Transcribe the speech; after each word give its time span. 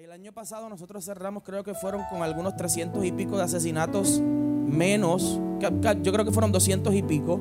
El 0.00 0.12
año 0.12 0.32
pasado 0.32 0.66
nosotros 0.70 1.04
cerramos, 1.04 1.42
creo 1.42 1.62
que 1.62 1.74
fueron 1.74 2.00
con 2.08 2.22
algunos 2.22 2.56
300 2.56 3.04
y 3.04 3.12
pico 3.12 3.36
de 3.36 3.42
asesinatos 3.42 4.18
menos, 4.18 5.38
yo 6.02 6.10
creo 6.10 6.24
que 6.24 6.32
fueron 6.32 6.52
200 6.52 6.94
y 6.94 7.02
pico 7.02 7.38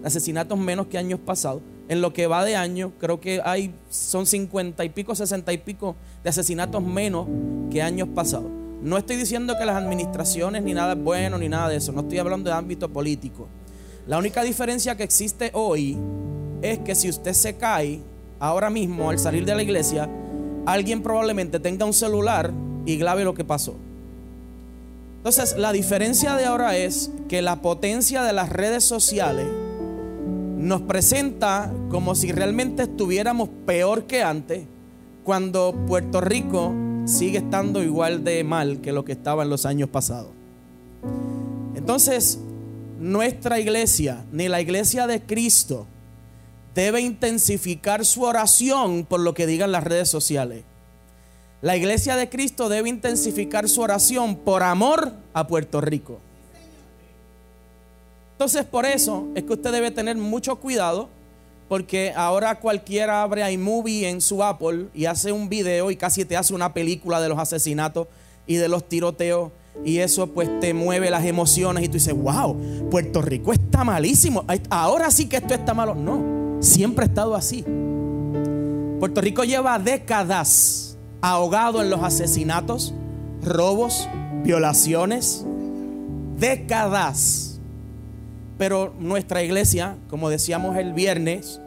de 0.00 0.06
asesinatos 0.06 0.58
menos 0.58 0.86
que 0.86 0.96
años 0.96 1.20
pasados. 1.20 1.60
En 1.90 2.00
lo 2.00 2.14
que 2.14 2.26
va 2.26 2.42
de 2.42 2.56
año, 2.56 2.92
creo 2.98 3.20
que 3.20 3.42
hay, 3.44 3.74
son 3.90 4.24
50 4.24 4.82
y 4.82 4.88
pico, 4.88 5.14
60 5.14 5.52
y 5.52 5.58
pico 5.58 5.94
de 6.24 6.30
asesinatos 6.30 6.82
menos 6.82 7.26
que 7.70 7.82
años 7.82 8.08
pasados. 8.14 8.50
No 8.80 8.96
estoy 8.96 9.16
diciendo 9.16 9.58
que 9.58 9.66
las 9.66 9.76
administraciones 9.76 10.62
ni 10.62 10.72
nada 10.72 10.94
es 10.94 11.04
bueno 11.04 11.36
ni 11.36 11.50
nada 11.50 11.68
de 11.68 11.76
eso, 11.76 11.92
no 11.92 12.00
estoy 12.00 12.16
hablando 12.16 12.48
de 12.48 12.56
ámbito 12.56 12.88
político. 12.88 13.46
La 14.06 14.16
única 14.16 14.42
diferencia 14.42 14.96
que 14.96 15.02
existe 15.02 15.50
hoy 15.52 15.98
es 16.62 16.78
que 16.78 16.94
si 16.94 17.10
usted 17.10 17.34
se 17.34 17.58
cae 17.58 18.00
ahora 18.38 18.70
mismo 18.70 19.10
al 19.10 19.18
salir 19.18 19.44
de 19.44 19.54
la 19.54 19.62
iglesia, 19.62 20.08
alguien 20.66 21.02
probablemente 21.02 21.60
tenga 21.60 21.84
un 21.84 21.92
celular 21.92 22.52
y 22.86 22.96
grabe 22.96 23.24
lo 23.24 23.34
que 23.34 23.44
pasó. 23.44 23.74
Entonces, 25.18 25.56
la 25.58 25.72
diferencia 25.72 26.34
de 26.36 26.46
ahora 26.46 26.76
es 26.76 27.10
que 27.28 27.42
la 27.42 27.60
potencia 27.60 28.22
de 28.22 28.32
las 28.32 28.48
redes 28.48 28.84
sociales 28.84 29.46
nos 30.56 30.82
presenta 30.82 31.72
como 31.90 32.14
si 32.14 32.32
realmente 32.32 32.84
estuviéramos 32.84 33.48
peor 33.66 34.04
que 34.04 34.22
antes, 34.22 34.64
cuando 35.24 35.74
Puerto 35.86 36.20
Rico 36.20 36.72
sigue 37.04 37.38
estando 37.38 37.82
igual 37.82 38.24
de 38.24 38.42
mal 38.44 38.80
que 38.80 38.92
lo 38.92 39.04
que 39.04 39.12
estaba 39.12 39.42
en 39.42 39.50
los 39.50 39.66
años 39.66 39.88
pasados. 39.88 40.30
Entonces, 41.74 42.38
nuestra 42.98 43.58
iglesia, 43.58 44.24
ni 44.32 44.48
la 44.48 44.60
iglesia 44.60 45.06
de 45.06 45.22
Cristo, 45.22 45.86
debe 46.74 47.00
intensificar 47.00 48.04
su 48.04 48.22
oración 48.22 49.04
por 49.04 49.20
lo 49.20 49.34
que 49.34 49.46
digan 49.46 49.72
las 49.72 49.84
redes 49.84 50.08
sociales. 50.08 50.64
La 51.62 51.76
iglesia 51.76 52.16
de 52.16 52.28
Cristo 52.28 52.68
debe 52.68 52.88
intensificar 52.88 53.68
su 53.68 53.82
oración 53.82 54.36
por 54.36 54.62
amor 54.62 55.12
a 55.34 55.46
Puerto 55.46 55.80
Rico. 55.80 56.18
Entonces 58.32 58.64
por 58.64 58.86
eso 58.86 59.26
es 59.34 59.44
que 59.44 59.52
usted 59.52 59.70
debe 59.70 59.90
tener 59.90 60.16
mucho 60.16 60.56
cuidado 60.56 61.10
porque 61.68 62.12
ahora 62.16 62.58
cualquiera 62.58 63.22
abre 63.22 63.50
iMovie 63.52 64.08
en 64.08 64.20
su 64.20 64.42
Apple 64.42 64.86
y 64.94 65.04
hace 65.04 65.32
un 65.32 65.48
video 65.48 65.90
y 65.90 65.96
casi 65.96 66.24
te 66.24 66.36
hace 66.36 66.54
una 66.54 66.72
película 66.72 67.20
de 67.20 67.28
los 67.28 67.38
asesinatos 67.38 68.08
y 68.46 68.56
de 68.56 68.68
los 68.68 68.88
tiroteos 68.88 69.52
y 69.84 69.98
eso 69.98 70.28
pues 70.28 70.48
te 70.60 70.74
mueve 70.74 71.10
las 71.10 71.24
emociones 71.24 71.84
y 71.84 71.88
tú 71.88 71.94
dices, 71.94 72.14
wow, 72.14 72.56
Puerto 72.90 73.22
Rico 73.22 73.52
está 73.52 73.84
malísimo. 73.84 74.44
Ahora 74.68 75.10
sí 75.10 75.28
que 75.28 75.36
esto 75.36 75.54
está 75.54 75.74
malo. 75.74 75.94
No, 75.94 76.39
siempre 76.60 77.04
ha 77.04 77.08
estado 77.08 77.34
así. 77.34 77.64
Puerto 79.00 79.20
Rico 79.20 79.44
lleva 79.44 79.78
décadas 79.78 80.98
ahogado 81.20 81.82
en 81.82 81.90
los 81.90 82.02
asesinatos, 82.02 82.94
robos, 83.42 84.08
violaciones. 84.44 85.44
Décadas. 86.38 87.60
Pero 88.58 88.94
nuestra 88.98 89.42
iglesia, 89.42 89.96
como 90.08 90.30
decíamos 90.30 90.76
el 90.76 90.92
viernes, 90.92 91.60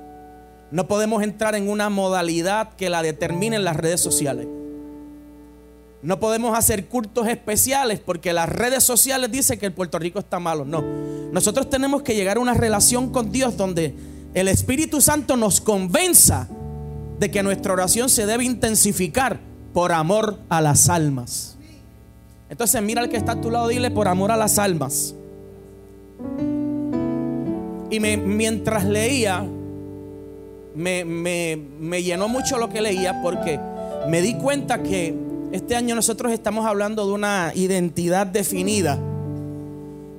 no 0.72 0.88
podemos 0.88 1.24
entrar 1.24 1.56
en 1.56 1.70
una 1.70 1.90
modalidad 1.90 2.74
que 2.76 2.90
la 2.90 3.02
determinen 3.02 3.64
las 3.64 3.76
redes 3.76 4.02
sociales. 4.02 4.48
No 6.02 6.20
podemos 6.20 6.58
hacer 6.58 6.88
cultos 6.88 7.28
especiales 7.28 8.00
porque 8.00 8.34
las 8.34 8.50
redes 8.50 8.84
sociales 8.84 9.32
dicen 9.32 9.58
que 9.58 9.66
el 9.68 9.74
Puerto 9.74 9.98
Rico 10.00 10.20
está 10.20 10.40
malo. 10.40 10.66
No. 10.66 10.84
Nosotros 11.32 11.70
tenemos 11.70 12.04
que 12.04 12.14
llegar 12.14 12.38
a 12.38 12.42
una 12.42 12.54
relación 12.54 13.12
con 13.12 13.32
Dios 13.32 13.56
donde 13.56 13.96
el 14.34 14.48
Espíritu 14.48 15.02
Santo 15.02 15.38
nos 15.38 15.62
convenza 15.62 16.48
de 17.20 17.30
que 17.30 17.44
nuestra 17.44 17.74
oración 17.74 18.10
se 18.10 18.26
debe 18.26 18.44
intensificar 18.44 19.40
por 19.74 19.92
amor 19.92 20.40
a 20.50 20.62
las 20.62 20.90
almas. 20.90 21.58
Entonces 22.50 22.82
mira 22.82 23.02
al 23.02 23.10
que 23.10 23.18
está 23.18 23.34
a 23.34 23.42
tu 23.42 23.50
lado, 23.50 23.68
dile 23.68 23.92
por 23.92 24.08
amor 24.08 24.32
a 24.32 24.38
las 24.38 24.60
almas. 24.60 25.16
Y 27.90 28.00
mientras 28.00 28.86
leía, 28.86 29.46
me, 30.76 31.06
me 31.06 32.04
llenó 32.04 32.28
mucho 32.28 32.58
lo 32.58 32.70
que 32.70 32.82
leía 32.82 33.22
porque 33.22 33.60
me 34.08 34.22
di 34.22 34.36
cuenta 34.36 34.82
que 34.82 35.16
este 35.52 35.76
año 35.76 35.94
nosotros 35.94 36.32
estamos 36.32 36.66
hablando 36.66 37.06
de 37.06 37.14
una 37.14 37.52
identidad 37.54 38.26
definida. 38.26 39.00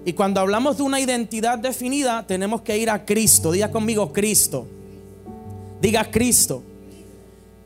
Y 0.04 0.12
cuando 0.12 0.41
hablamos 0.41 0.76
de 0.76 0.82
una 0.82 1.00
identidad 1.00 1.59
definida, 1.59 2.26
tenemos 2.26 2.60
que 2.62 2.76
ir 2.76 2.91
a 2.91 3.04
Cristo. 3.04 3.53
Diga 3.53 3.70
conmigo 3.70 4.12
Cristo. 4.12 4.66
Diga 5.81 6.10
Cristo. 6.10 6.62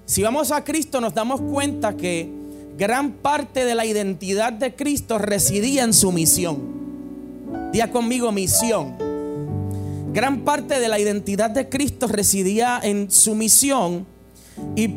Si 0.07 0.23
vamos 0.23 0.53
a 0.53 0.65
Cristo 0.65 1.01
nos 1.01 1.15
damos 1.15 1.41
cuenta 1.41 1.97
que 1.97 2.29
gran 2.79 3.13
parte 3.13 3.65
de 3.65 3.75
la 3.75 3.85
identidad 3.85 4.53
de 4.53 4.75
Cristo 4.75 5.19
residía 5.19 5.85
en 5.85 5.93
su 5.93 6.13
misión. 6.13 6.59
Diga 7.73 7.91
conmigo 7.91 8.33
misión 8.33 9.09
gran 10.13 10.41
parte 10.41 10.81
de 10.81 10.89
la 10.89 10.99
identidad 10.99 11.51
de 11.51 11.69
Cristo 11.69 12.09
residía 12.09 12.81
en 12.83 13.11
su 13.11 13.35
misión 13.35 14.07
y 14.75 14.89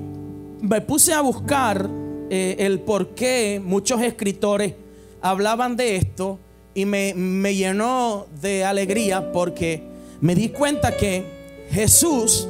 me 0.62 0.82
puse 0.82 1.14
a 1.14 1.22
buscar 1.22 1.88
eh, 2.30 2.56
el 2.60 2.80
por 2.80 3.10
qué 3.10 3.62
muchos 3.64 4.02
escritores 4.02 4.74
hablaban 5.22 5.76
de 5.76 5.98
esto 5.98 6.40
y 6.74 6.86
me, 6.86 7.14
me 7.14 7.56
llenó 7.56 8.28
de 8.42 8.64
alegría 8.64 9.32
porque 9.32 9.84
me 10.22 10.36
di 10.36 10.50
cuenta 10.50 10.96
que 10.96 11.26
Jesús 11.72 12.48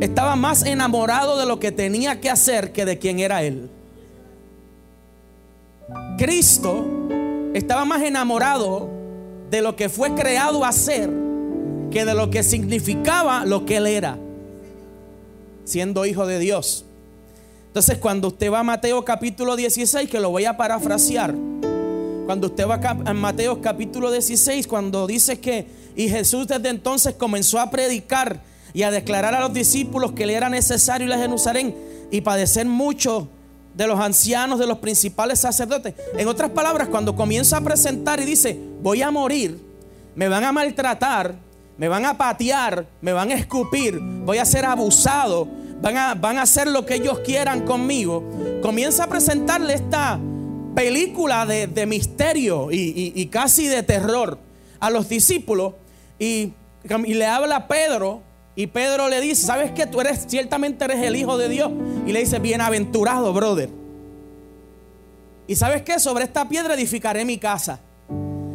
estaba 0.00 0.36
más 0.36 0.64
enamorado 0.64 1.38
de 1.38 1.46
lo 1.46 1.58
que 1.58 1.72
tenía 1.72 2.20
que 2.20 2.30
hacer 2.30 2.72
que 2.72 2.84
de 2.84 2.98
quién 2.98 3.20
era 3.20 3.42
Él. 3.42 3.70
Cristo 6.18 6.86
estaba 7.54 7.84
más 7.84 8.02
enamorado 8.02 8.88
de 9.50 9.62
lo 9.62 9.76
que 9.76 9.88
fue 9.88 10.14
creado 10.14 10.64
a 10.64 10.72
ser 10.72 11.10
que 11.90 12.04
de 12.04 12.14
lo 12.14 12.30
que 12.30 12.42
significaba 12.42 13.46
lo 13.46 13.64
que 13.64 13.76
él 13.76 13.86
era, 13.86 14.18
siendo 15.64 16.04
hijo 16.04 16.26
de 16.26 16.38
Dios. 16.38 16.84
Entonces, 17.68 17.98
cuando 17.98 18.28
usted 18.28 18.52
va 18.52 18.60
a 18.60 18.62
Mateo 18.62 19.04
capítulo 19.04 19.56
16, 19.56 20.08
que 20.10 20.20
lo 20.20 20.30
voy 20.30 20.44
a 20.44 20.56
parafrasear, 20.56 21.34
cuando 22.28 22.48
usted 22.48 22.68
va 22.68 22.78
a 23.06 23.14
Mateo 23.14 23.62
capítulo 23.62 24.10
16, 24.10 24.66
cuando 24.66 25.06
dice 25.06 25.40
que, 25.40 25.66
y 25.96 26.10
Jesús 26.10 26.46
desde 26.46 26.68
entonces 26.68 27.14
comenzó 27.14 27.58
a 27.58 27.70
predicar 27.70 28.42
y 28.74 28.82
a 28.82 28.90
declarar 28.90 29.34
a 29.34 29.40
los 29.40 29.54
discípulos 29.54 30.12
que 30.12 30.26
le 30.26 30.34
era 30.34 30.50
necesario 30.50 31.06
ir 31.06 31.12
a 31.14 31.16
Jerusalén 31.16 31.74
y 32.10 32.20
padecer 32.20 32.66
mucho 32.66 33.30
de 33.74 33.86
los 33.86 33.98
ancianos, 33.98 34.58
de 34.58 34.66
los 34.66 34.76
principales 34.76 35.40
sacerdotes. 35.40 35.94
En 36.18 36.28
otras 36.28 36.50
palabras, 36.50 36.88
cuando 36.88 37.16
comienza 37.16 37.56
a 37.56 37.60
presentar 37.62 38.20
y 38.20 38.26
dice, 38.26 38.60
voy 38.82 39.00
a 39.00 39.10
morir, 39.10 39.58
me 40.14 40.28
van 40.28 40.44
a 40.44 40.52
maltratar, 40.52 41.34
me 41.78 41.88
van 41.88 42.04
a 42.04 42.18
patear, 42.18 42.86
me 43.00 43.14
van 43.14 43.30
a 43.30 43.36
escupir, 43.36 43.98
voy 44.00 44.36
a 44.36 44.44
ser 44.44 44.66
abusado, 44.66 45.48
van 45.80 45.96
a, 45.96 46.14
van 46.14 46.36
a 46.36 46.42
hacer 46.42 46.68
lo 46.68 46.84
que 46.84 46.96
ellos 46.96 47.20
quieran 47.20 47.62
conmigo. 47.62 48.22
Comienza 48.60 49.04
a 49.04 49.06
presentarle 49.06 49.72
esta 49.72 50.20
película 50.78 51.44
de, 51.44 51.86
misterio 51.86 52.68
y, 52.70 53.26
casi 53.32 53.66
de 53.66 53.82
terror 53.82 54.38
a 54.78 54.90
los 54.90 55.08
discípulos 55.08 55.74
y, 56.20 56.52
le 56.84 57.26
habla 57.26 57.66
Pedro 57.66 58.22
y 58.54 58.68
Pedro 58.68 59.08
le 59.08 59.20
dice, 59.20 59.44
¿sabes 59.44 59.72
que 59.72 59.86
Tú 59.86 60.00
eres, 60.00 60.26
ciertamente 60.28 60.84
eres 60.84 61.02
el 61.02 61.16
Hijo 61.16 61.36
de 61.36 61.48
Dios. 61.48 61.72
Y 62.06 62.12
le 62.12 62.20
dice, 62.20 62.38
bienaventurado, 62.38 63.32
brother. 63.32 63.70
Y 65.48 65.56
sabes 65.56 65.82
que 65.82 65.98
sobre 65.98 66.24
esta 66.24 66.48
piedra 66.48 66.74
edificaré 66.74 67.24
mi 67.24 67.38
casa. 67.38 67.80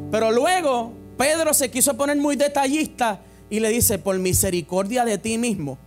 Pero 0.10 0.32
luego 0.32 0.94
Pedro 1.18 1.54
se 1.54 1.72
quiso 1.72 1.96
poner 1.98 2.16
muy 2.18 2.38
detallista 2.38 3.20
y 3.50 3.60
le 3.60 3.68
dice, 3.68 3.98
por 3.98 4.18
misericordia 4.18 5.04
de 5.04 5.18
ti 5.18 5.38
mismo, 5.38 5.78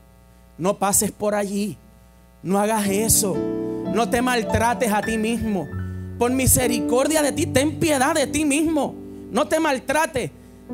no 0.59 0.79
pases 0.79 1.13
por 1.13 1.35
allí, 1.35 1.79
no 2.43 2.59
hagas 2.59 2.89
eso, 2.89 3.35
no 3.35 4.11
te 4.11 4.21
maltrates 4.21 4.93
a 4.93 5.01
ti 5.01 5.17
mismo. 5.17 5.67
Por 6.19 6.31
misericordia 6.33 7.23
de 7.23 7.33
ti, 7.33 7.47
ten 7.47 7.79
piedad 7.79 8.15
de 8.15 8.27
ti 8.27 8.45
mismo, 8.45 8.95
no 9.31 9.47
te 9.47 9.61
maltrates. 9.61 10.31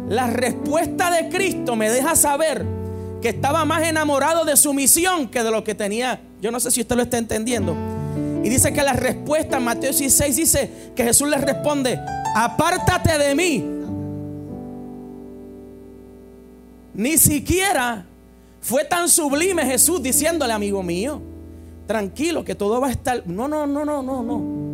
La 0.09 0.27
respuesta 0.29 1.11
de 1.11 1.29
Cristo 1.29 1.77
me 1.77 1.91
deja 1.91 2.17
saber 2.17 2.65
que 3.21 3.31
estaba 3.31 3.65
más 3.65 3.83
enamorado 3.83 4.45
de 4.45 4.57
su 4.57 4.73
misión 4.73 5.29
que 5.29 5.43
de 5.43 5.51
lo 5.51 5.65
que 5.65 5.75
tenía. 5.75 6.21
Yo 6.41 6.51
no 6.51 6.61
sé 6.61 6.71
si 6.71 6.81
usted 6.81 6.97
lo 6.97 7.03
está 7.03 7.19
entendiendo. 7.19 7.77
Y 8.43 8.49
dice 8.49 8.73
que 8.73 8.83
la 8.83 8.95
respuesta 8.95 9.61
Mateo 9.61 9.91
16 9.91 10.37
dice 10.37 10.71
que 10.97 11.05
Jesús 11.05 11.29
le 11.29 11.39
responde, 11.39 12.01
apártate 12.35 13.19
de 13.19 13.35
mí, 13.35 13.73
Ni 16.95 17.17
siquiera 17.17 18.05
fue 18.61 18.85
tan 18.85 19.09
sublime 19.09 19.65
Jesús 19.65 20.03
diciéndole, 20.03 20.53
amigo 20.53 20.83
mío, 20.83 21.21
tranquilo, 21.87 22.45
que 22.45 22.55
todo 22.55 22.81
va 22.81 22.89
a 22.89 22.91
estar. 22.91 23.27
No, 23.27 23.49
no, 23.49 23.67
no, 23.67 23.85
no, 23.85 24.03
no, 24.03 24.23
no. 24.23 24.72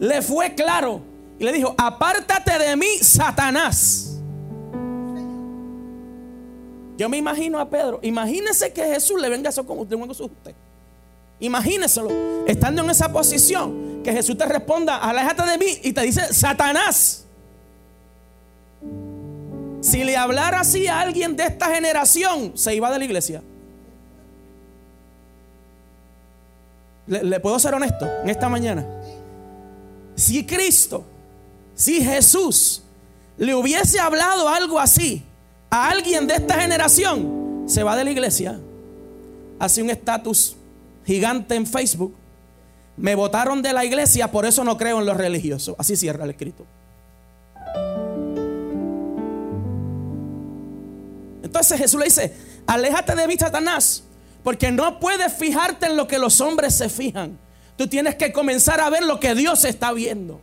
Le 0.00 0.22
fue 0.22 0.54
claro 0.54 1.00
y 1.38 1.44
le 1.44 1.52
dijo, 1.52 1.74
apártate 1.76 2.58
de 2.58 2.76
mí, 2.76 2.98
Satanás. 3.00 4.18
Yo 6.96 7.08
me 7.08 7.18
imagino 7.18 7.58
a 7.58 7.68
Pedro. 7.68 8.00
Imagínese 8.02 8.72
que 8.72 8.84
Jesús 8.84 9.20
le 9.20 9.28
venga 9.28 9.50
eso 9.50 9.66
con 9.66 9.78
usted. 9.78 9.96
Imagínenselo, 11.38 12.10
estando 12.46 12.82
en 12.82 12.90
esa 12.90 13.12
posición, 13.12 14.00
que 14.02 14.12
Jesús 14.12 14.38
te 14.38 14.46
responda, 14.46 14.96
aléjate 14.96 15.42
de 15.42 15.58
mí 15.58 15.78
y 15.82 15.92
te 15.92 16.02
dice, 16.02 16.32
Satanás. 16.32 17.26
Si 19.82 20.02
le 20.02 20.16
hablara 20.16 20.60
así 20.60 20.86
a 20.86 21.00
alguien 21.00 21.36
de 21.36 21.44
esta 21.44 21.66
generación, 21.66 22.52
se 22.56 22.74
iba 22.74 22.90
de 22.90 22.98
la 22.98 23.04
iglesia. 23.04 23.42
¿Le, 27.06 27.38
puedo 27.38 27.58
ser 27.58 27.74
honesto 27.74 28.08
en 28.22 28.30
esta 28.30 28.48
mañana? 28.48 28.84
Si 30.16 30.46
Cristo, 30.46 31.04
si 31.74 32.02
Jesús 32.02 32.82
le 33.36 33.54
hubiese 33.54 34.00
hablado 34.00 34.48
algo 34.48 34.80
así 34.80 35.22
a 35.68 35.90
alguien 35.90 36.26
de 36.26 36.34
esta 36.36 36.58
generación, 36.58 37.64
se 37.66 37.82
va 37.82 37.94
de 37.96 38.04
la 38.04 38.10
iglesia. 38.10 38.58
Hace 39.58 39.82
un 39.82 39.90
estatus 39.90 40.56
gigante 41.04 41.54
en 41.54 41.66
Facebook. 41.66 42.14
Me 42.96 43.14
votaron 43.14 43.60
de 43.60 43.74
la 43.74 43.84
iglesia, 43.84 44.30
por 44.32 44.46
eso 44.46 44.64
no 44.64 44.78
creo 44.78 45.00
en 45.00 45.06
los 45.06 45.18
religiosos. 45.18 45.76
Así 45.78 45.96
cierra 45.96 46.24
el 46.24 46.30
escrito. 46.30 46.64
Entonces 51.42 51.78
Jesús 51.78 52.00
le 52.00 52.06
dice, 52.06 52.34
aléjate 52.66 53.14
de 53.14 53.26
mí, 53.26 53.36
Satanás, 53.36 54.02
porque 54.42 54.72
no 54.72 54.98
puedes 54.98 55.32
fijarte 55.34 55.86
en 55.86 55.96
lo 55.96 56.06
que 56.06 56.18
los 56.18 56.40
hombres 56.40 56.74
se 56.74 56.88
fijan. 56.88 57.38
Tú 57.76 57.86
tienes 57.88 58.14
que 58.14 58.32
comenzar 58.32 58.80
a 58.80 58.88
ver 58.88 59.04
lo 59.04 59.20
que 59.20 59.34
Dios 59.34 59.64
está 59.64 59.92
viendo. 59.92 60.40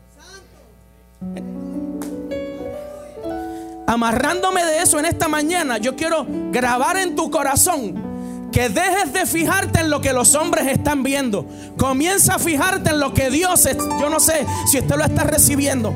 Amarrándome 3.88 4.64
de 4.64 4.82
eso 4.82 5.00
en 5.00 5.06
esta 5.06 5.28
mañana, 5.28 5.78
yo 5.78 5.96
quiero 5.96 6.26
grabar 6.52 6.98
en 6.98 7.16
tu 7.16 7.30
corazón 7.30 8.14
que 8.52 8.70
dejes 8.70 9.12
de 9.14 9.26
fijarte 9.26 9.82
en 9.82 9.90
lo 9.90 10.00
que 10.00 10.14
los 10.14 10.36
hombres 10.36 10.68
están 10.68 11.02
viendo. 11.02 11.46
Comienza 11.78 12.36
a 12.36 12.40
fijarte 12.40 12.92
en 12.92 13.00
lo 13.00 13.14
que 13.14 13.30
Dios 13.32 13.66
es. 13.66 13.78
Yo 13.78 14.10
no 14.10 14.20
sé 14.20 14.46
si 14.72 14.80
usted 14.80 14.96
lo 14.96 15.04
está 15.04 15.24
recibiendo. 15.24 15.94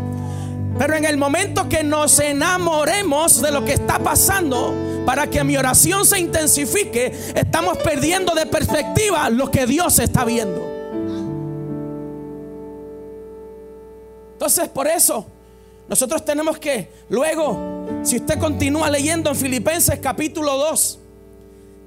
Pero 0.77 0.95
en 0.95 1.05
el 1.05 1.17
momento 1.17 1.69
que 1.69 1.83
nos 1.83 2.19
enamoremos 2.19 3.41
de 3.41 3.51
lo 3.51 3.63
que 3.63 3.73
está 3.73 3.99
pasando, 3.99 4.75
para 5.05 5.27
que 5.27 5.43
mi 5.43 5.55
oración 5.55 6.05
se 6.05 6.19
intensifique, 6.19 7.13
estamos 7.35 7.77
perdiendo 7.77 8.35
de 8.35 8.45
perspectiva 8.45 9.29
lo 9.29 9.49
que 9.49 9.65
Dios 9.65 9.99
está 9.99 10.25
viendo. 10.25 10.76
Entonces, 14.37 14.69
por 14.69 14.87
eso, 14.87 15.25
nosotros 15.89 16.23
tenemos 16.23 16.59
que, 16.59 16.91
luego, 17.09 17.87
si 18.03 18.17
usted 18.17 18.37
continúa 18.37 18.87
leyendo 18.87 19.31
en 19.31 19.35
Filipenses 19.35 19.97
capítulo 19.99 20.55
2, 20.57 20.99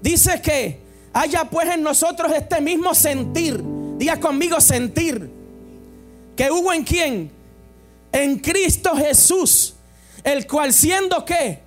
dice 0.02 0.42
que 0.42 0.80
haya 1.12 1.44
pues 1.44 1.68
en 1.68 1.84
nosotros 1.84 2.32
este 2.34 2.60
mismo 2.60 2.92
sentir, 2.92 3.62
diga 3.98 4.18
conmigo 4.18 4.60
sentir, 4.60 5.30
que 6.34 6.50
hubo 6.50 6.72
en 6.72 6.82
quién, 6.82 7.30
en 8.10 8.40
Cristo 8.40 8.96
Jesús, 8.96 9.74
el 10.24 10.44
cual 10.48 10.72
siendo 10.72 11.24
que, 11.24 11.60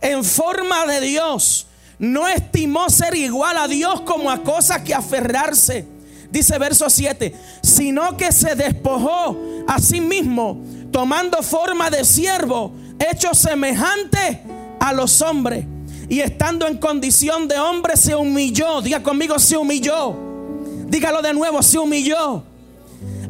en 0.00 0.24
forma 0.24 0.86
de 0.86 1.02
Dios, 1.02 1.66
no 1.98 2.26
estimó 2.26 2.88
ser 2.88 3.14
igual 3.16 3.58
a 3.58 3.68
Dios 3.68 4.00
como 4.00 4.30
a 4.30 4.42
cosa 4.42 4.82
que 4.82 4.94
aferrarse. 4.94 5.84
Dice 6.30 6.58
verso 6.58 6.88
7, 6.88 7.34
sino 7.62 8.16
que 8.16 8.32
se 8.32 8.54
despojó 8.54 9.36
a 9.66 9.78
sí 9.78 10.00
mismo, 10.00 10.64
tomando 10.90 11.42
forma 11.42 11.90
de 11.90 12.04
siervo, 12.04 12.72
hecho 12.98 13.34
semejante 13.34 14.42
a 14.80 14.92
los 14.92 15.20
hombres. 15.22 15.64
Y 16.08 16.20
estando 16.20 16.66
en 16.66 16.76
condición 16.78 17.48
de 17.48 17.58
hombre, 17.58 17.96
se 17.96 18.14
humilló. 18.14 18.82
Diga 18.82 19.02
conmigo, 19.02 19.38
se 19.38 19.56
humilló. 19.56 20.14
Dígalo 20.86 21.22
de 21.22 21.32
nuevo, 21.32 21.62
se 21.62 21.78
humilló. 21.78 22.44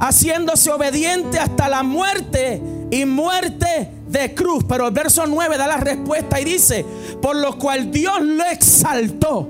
Haciéndose 0.00 0.70
obediente 0.72 1.38
hasta 1.38 1.68
la 1.68 1.82
muerte 1.82 2.60
y 2.90 3.04
muerte 3.04 3.88
de 4.08 4.34
cruz. 4.34 4.64
Pero 4.68 4.88
el 4.88 4.92
verso 4.92 5.26
9 5.26 5.56
da 5.56 5.66
la 5.66 5.76
respuesta 5.76 6.40
y 6.40 6.44
dice, 6.44 6.84
por 7.20 7.36
lo 7.36 7.56
cual 7.58 7.92
Dios 7.92 8.20
lo 8.20 8.44
exaltó. 8.46 9.48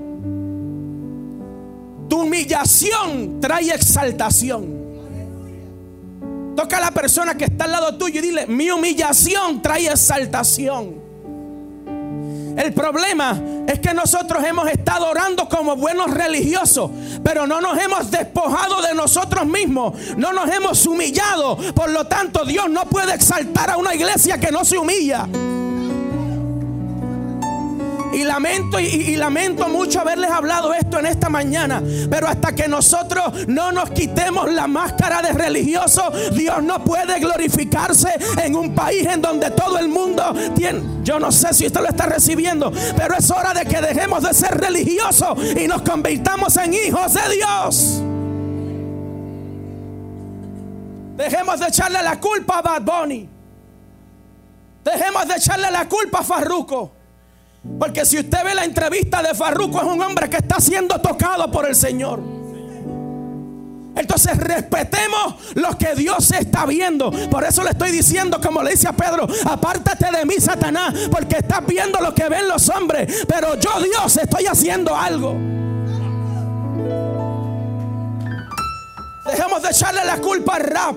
Tu 2.07 2.21
humillación 2.21 3.39
trae 3.41 3.73
exaltación. 3.73 4.82
Toca 6.55 6.77
a 6.77 6.81
la 6.81 6.91
persona 6.91 7.35
que 7.35 7.45
está 7.45 7.65
al 7.65 7.71
lado 7.71 7.95
tuyo 7.97 8.19
y 8.19 8.23
dile, 8.23 8.47
mi 8.47 8.69
humillación 8.69 9.61
trae 9.61 9.87
exaltación. 9.87 11.01
El 12.57 12.71
problema 12.73 13.41
es 13.67 13.79
que 13.79 13.93
nosotros 13.93 14.43
hemos 14.43 14.69
estado 14.69 15.07
orando 15.09 15.49
como 15.49 15.75
buenos 15.75 16.11
religiosos, 16.11 16.91
pero 17.23 17.47
no 17.47 17.59
nos 17.59 17.81
hemos 17.81 18.11
despojado 18.11 18.81
de 18.81 18.93
nosotros 18.93 19.45
mismos, 19.45 19.95
no 20.17 20.33
nos 20.33 20.49
hemos 20.51 20.85
humillado. 20.85 21.57
Por 21.73 21.89
lo 21.89 22.05
tanto, 22.05 22.45
Dios 22.45 22.69
no 22.69 22.85
puede 22.85 23.15
exaltar 23.15 23.71
a 23.71 23.77
una 23.77 23.95
iglesia 23.95 24.39
que 24.39 24.51
no 24.51 24.63
se 24.63 24.77
humilla. 24.77 25.27
Y 28.13 28.23
lamento 28.23 28.79
y, 28.79 29.15
lamento 29.15 29.67
mucho 29.67 30.01
haberles 30.01 30.29
hablado 30.29 30.73
esto 30.73 30.99
en 30.99 31.07
esta 31.07 31.29
mañana. 31.29 31.81
Pero 32.09 32.27
hasta 32.27 32.53
que 32.53 32.67
nosotros 32.67 33.47
no 33.47 33.71
nos 33.71 33.89
quitemos 33.91 34.51
la 34.51 34.67
máscara 34.67 35.21
de 35.21 35.33
religioso, 35.33 36.11
Dios 36.33 36.61
no 36.63 36.83
puede 36.83 37.19
glorificarse 37.19 38.09
en 38.43 38.55
un 38.55 38.75
país 38.75 39.07
en 39.07 39.21
donde 39.21 39.51
todo 39.51 39.77
el 39.79 39.87
mundo 39.87 40.33
tiene. 40.55 40.81
Yo 41.03 41.19
no 41.19 41.31
sé 41.31 41.53
si 41.53 41.65
usted 41.65 41.81
lo 41.81 41.89
está 41.89 42.05
recibiendo, 42.05 42.71
pero 42.95 43.15
es 43.15 43.29
hora 43.31 43.53
de 43.53 43.65
que 43.65 43.81
dejemos 43.81 44.23
de 44.23 44.33
ser 44.33 44.59
religiosos 44.59 45.37
y 45.57 45.67
nos 45.67 45.81
convirtamos 45.81 46.55
en 46.57 46.73
hijos 46.73 47.13
de 47.13 47.35
Dios. 47.35 48.01
Dejemos 51.15 51.59
de 51.59 51.67
echarle 51.67 52.01
la 52.01 52.19
culpa 52.19 52.59
a 52.59 52.61
Bad 52.61 52.81
Bunny. 52.81 53.29
Dejemos 54.83 55.27
de 55.27 55.35
echarle 55.35 55.71
la 55.71 55.87
culpa 55.87 56.19
a 56.19 56.23
Farruko. 56.23 57.02
Porque 57.79 58.05
si 58.05 58.19
usted 58.19 58.43
ve 58.43 58.53
la 58.53 58.65
entrevista 58.65 59.21
de 59.21 59.33
Farruko, 59.33 59.79
es 59.79 59.85
un 59.85 60.01
hombre 60.01 60.29
que 60.29 60.37
está 60.37 60.59
siendo 60.59 60.99
tocado 60.99 61.49
por 61.49 61.67
el 61.67 61.75
Señor. 61.75 62.19
Entonces 63.95 64.35
respetemos 64.37 65.35
lo 65.53 65.77
que 65.77 65.95
Dios 65.95 66.31
está 66.31 66.65
viendo. 66.65 67.11
Por 67.29 67.43
eso 67.43 67.63
le 67.63 67.69
estoy 67.69 67.91
diciendo, 67.91 68.41
como 68.41 68.63
le 68.63 68.71
dice 68.71 68.87
a 68.87 68.93
Pedro, 68.93 69.27
apártate 69.45 70.11
de 70.11 70.25
mí, 70.25 70.35
Satanás, 70.39 70.93
porque 71.11 71.37
estás 71.37 71.65
viendo 71.65 72.01
lo 72.01 72.13
que 72.13 72.27
ven 72.27 72.47
los 72.47 72.67
hombres. 72.69 73.25
Pero 73.27 73.57
yo, 73.59 73.69
Dios, 73.81 74.17
estoy 74.17 74.45
haciendo 74.45 74.95
algo. 74.95 75.35
Dejemos 79.25 79.61
de 79.61 79.69
echarle 79.69 80.03
la 80.03 80.17
culpa 80.17 80.55
al 80.55 80.63
rap. 80.63 80.95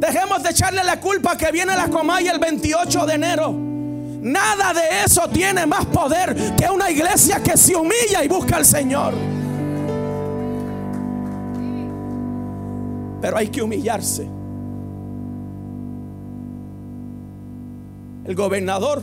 Dejemos 0.00 0.42
de 0.42 0.50
echarle 0.50 0.82
la 0.82 0.98
culpa 0.98 1.36
que 1.36 1.52
viene 1.52 1.76
la 1.76 1.88
Comaya 1.88 2.32
el 2.32 2.38
28 2.38 3.06
de 3.06 3.14
enero. 3.14 3.69
Nada 4.20 4.74
de 4.74 5.04
eso 5.06 5.28
tiene 5.28 5.64
más 5.64 5.86
poder 5.86 6.34
que 6.56 6.68
una 6.68 6.90
iglesia 6.90 7.42
que 7.42 7.56
se 7.56 7.74
humilla 7.74 8.22
y 8.22 8.28
busca 8.28 8.56
al 8.56 8.66
Señor. 8.66 9.14
Pero 13.22 13.36
hay 13.36 13.48
que 13.48 13.62
humillarse. 13.62 14.28
El 18.24 18.34
gobernador 18.34 19.02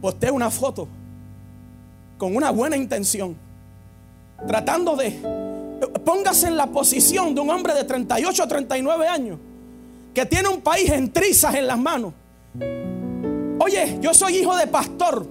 postea 0.00 0.32
una 0.32 0.50
foto 0.50 0.88
con 2.18 2.34
una 2.34 2.50
buena 2.50 2.76
intención, 2.76 3.36
tratando 4.46 4.96
de 4.96 5.20
póngase 6.04 6.48
en 6.48 6.56
la 6.56 6.66
posición 6.66 7.34
de 7.34 7.40
un 7.40 7.50
hombre 7.50 7.74
de 7.74 7.84
38 7.84 8.42
o 8.42 8.48
39 8.48 9.06
años 9.06 9.38
que 10.12 10.26
tiene 10.26 10.48
un 10.48 10.60
país 10.60 10.90
en 10.90 11.12
trizas 11.12 11.54
en 11.54 11.66
las 11.66 11.78
manos 11.78 12.12
Oye, 13.62 13.98
yo 14.00 14.14
soy 14.14 14.38
hijo 14.38 14.56
de 14.56 14.66
pastor. 14.66 15.26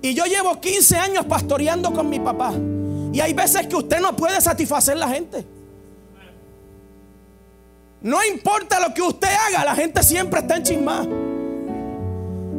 Y 0.00 0.14
yo 0.14 0.24
llevo 0.24 0.58
15 0.58 0.96
años 0.96 1.26
pastoreando 1.26 1.92
con 1.92 2.08
mi 2.08 2.18
papá. 2.18 2.54
Y 3.12 3.20
hay 3.20 3.34
veces 3.34 3.66
que 3.66 3.76
usted 3.76 4.00
no 4.00 4.16
puede 4.16 4.40
satisfacer 4.40 4.96
la 4.96 5.08
gente. 5.08 5.44
No 8.00 8.24
importa 8.24 8.80
lo 8.80 8.94
que 8.94 9.02
usted 9.02 9.28
haga, 9.28 9.66
la 9.66 9.74
gente 9.74 10.02
siempre 10.02 10.40
está 10.40 10.56
en 10.56 10.62
chismá. 10.62 11.06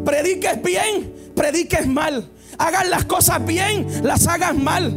Prediques 0.06 0.62
bien, 0.62 1.32
prediques 1.36 1.88
mal. 1.88 2.30
Hagan 2.60 2.92
las 2.92 3.06
cosas 3.06 3.44
bien, 3.44 3.88
las 4.04 4.28
hagas 4.28 4.56
mal. 4.56 4.92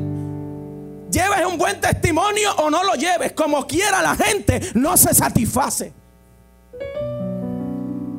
Lleves 1.10 1.46
un 1.50 1.56
buen 1.56 1.80
testimonio 1.80 2.54
o 2.56 2.68
no 2.68 2.84
lo 2.84 2.96
lleves. 2.96 3.32
Como 3.32 3.66
quiera 3.66 4.02
la 4.02 4.14
gente 4.14 4.60
no 4.74 4.98
se 4.98 5.14
satisface. 5.14 6.03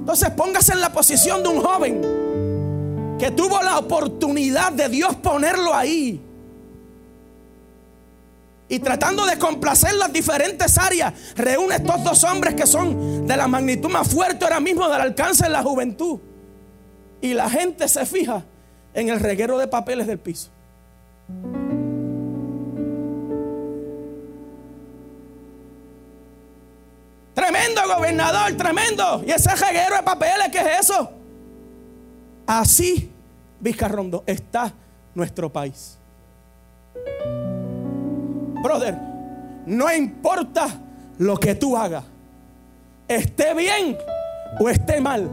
Entonces 0.06 0.30
póngase 0.30 0.74
en 0.74 0.82
la 0.82 0.92
posición 0.92 1.42
de 1.42 1.50
un 1.50 1.64
joven 1.64 3.18
que 3.18 3.32
tuvo 3.32 3.60
la 3.64 3.80
oportunidad 3.80 4.72
de 4.72 4.88
Dios 4.88 5.16
ponerlo 5.16 5.74
ahí. 5.74 6.22
Y 8.70 8.78
tratando 8.78 9.26
de 9.26 9.40
complacer 9.40 9.96
las 9.96 10.14
diferentes 10.14 10.78
áreas, 10.78 11.12
reúne 11.36 11.78
estos 11.78 12.04
dos 12.04 12.24
hombres 12.24 12.54
que 12.54 12.68
son 12.68 13.26
de 13.26 13.36
la 13.36 13.48
magnitud 13.48 13.90
más 13.90 14.08
fuerte 14.08 14.46
ahora 14.46 14.60
mismo 14.60 14.88
del 14.88 15.02
alcance 15.02 15.46
de 15.46 15.50
la 15.50 15.64
juventud. 15.64 16.20
Y 17.20 17.34
la 17.34 17.50
gente 17.50 17.88
se 17.88 18.06
fija 18.06 18.46
en 18.94 19.10
el 19.10 19.20
reguero 19.20 19.58
de 19.58 19.68
papeles 19.68 20.06
del 20.06 20.20
piso. 20.20 20.52
Gobernador, 28.26 28.58
tremendo. 28.58 29.24
Y 29.26 29.32
ese 29.32 29.54
reguero 29.56 29.98
de 29.98 30.04
papeles, 30.04 30.50
¿qué 30.52 30.60
es 30.60 30.80
eso? 30.82 31.12
Así, 32.48 33.12
Vizcarrondo, 33.60 34.24
está 34.26 34.74
nuestro 35.14 35.52
país. 35.52 35.98
Brother, 38.62 38.98
no 39.66 39.94
importa 39.94 40.68
lo 41.18 41.38
que 41.38 41.56
tú 41.56 41.78
hagas, 41.78 42.04
esté 43.08 43.54
bien 43.54 43.98
o 44.60 44.70
esté 44.70 45.00
mal, 45.02 45.30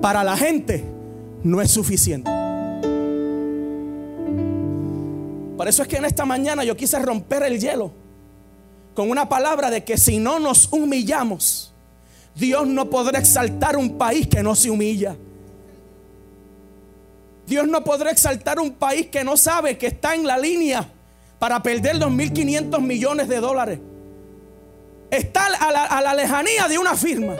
para 0.00 0.22
la 0.22 0.36
gente 0.36 0.84
no 1.42 1.60
es 1.60 1.70
suficiente. 1.70 2.30
Por 5.56 5.68
eso 5.68 5.82
es 5.82 5.88
que 5.88 5.96
en 5.96 6.04
esta 6.04 6.24
mañana 6.24 6.64
yo 6.64 6.76
quise 6.76 6.98
romper 6.98 7.44
el 7.44 7.60
hielo 7.60 7.92
con 8.94 9.10
una 9.10 9.28
palabra 9.28 9.70
de 9.70 9.84
que 9.84 9.96
si 9.96 10.18
no 10.18 10.38
nos 10.38 10.72
humillamos, 10.72 11.73
Dios 12.34 12.66
no 12.66 12.90
podrá 12.90 13.18
exaltar 13.18 13.76
un 13.76 13.96
país 13.96 14.26
que 14.26 14.42
no 14.42 14.54
se 14.54 14.70
humilla. 14.70 15.16
Dios 17.46 17.68
no 17.68 17.84
podrá 17.84 18.10
exaltar 18.10 18.58
un 18.58 18.72
país 18.72 19.06
que 19.06 19.22
no 19.22 19.36
sabe 19.36 19.76
que 19.76 19.88
está 19.88 20.14
en 20.14 20.26
la 20.26 20.38
línea 20.38 20.88
para 21.38 21.62
perder 21.62 21.96
2.500 21.96 22.80
millones 22.80 23.28
de 23.28 23.40
dólares. 23.40 23.78
Está 25.10 25.46
a 25.46 26.00
la, 26.02 26.14
lejanía 26.14 26.66
de 26.68 26.78
una 26.78 26.96
firma. 26.96 27.36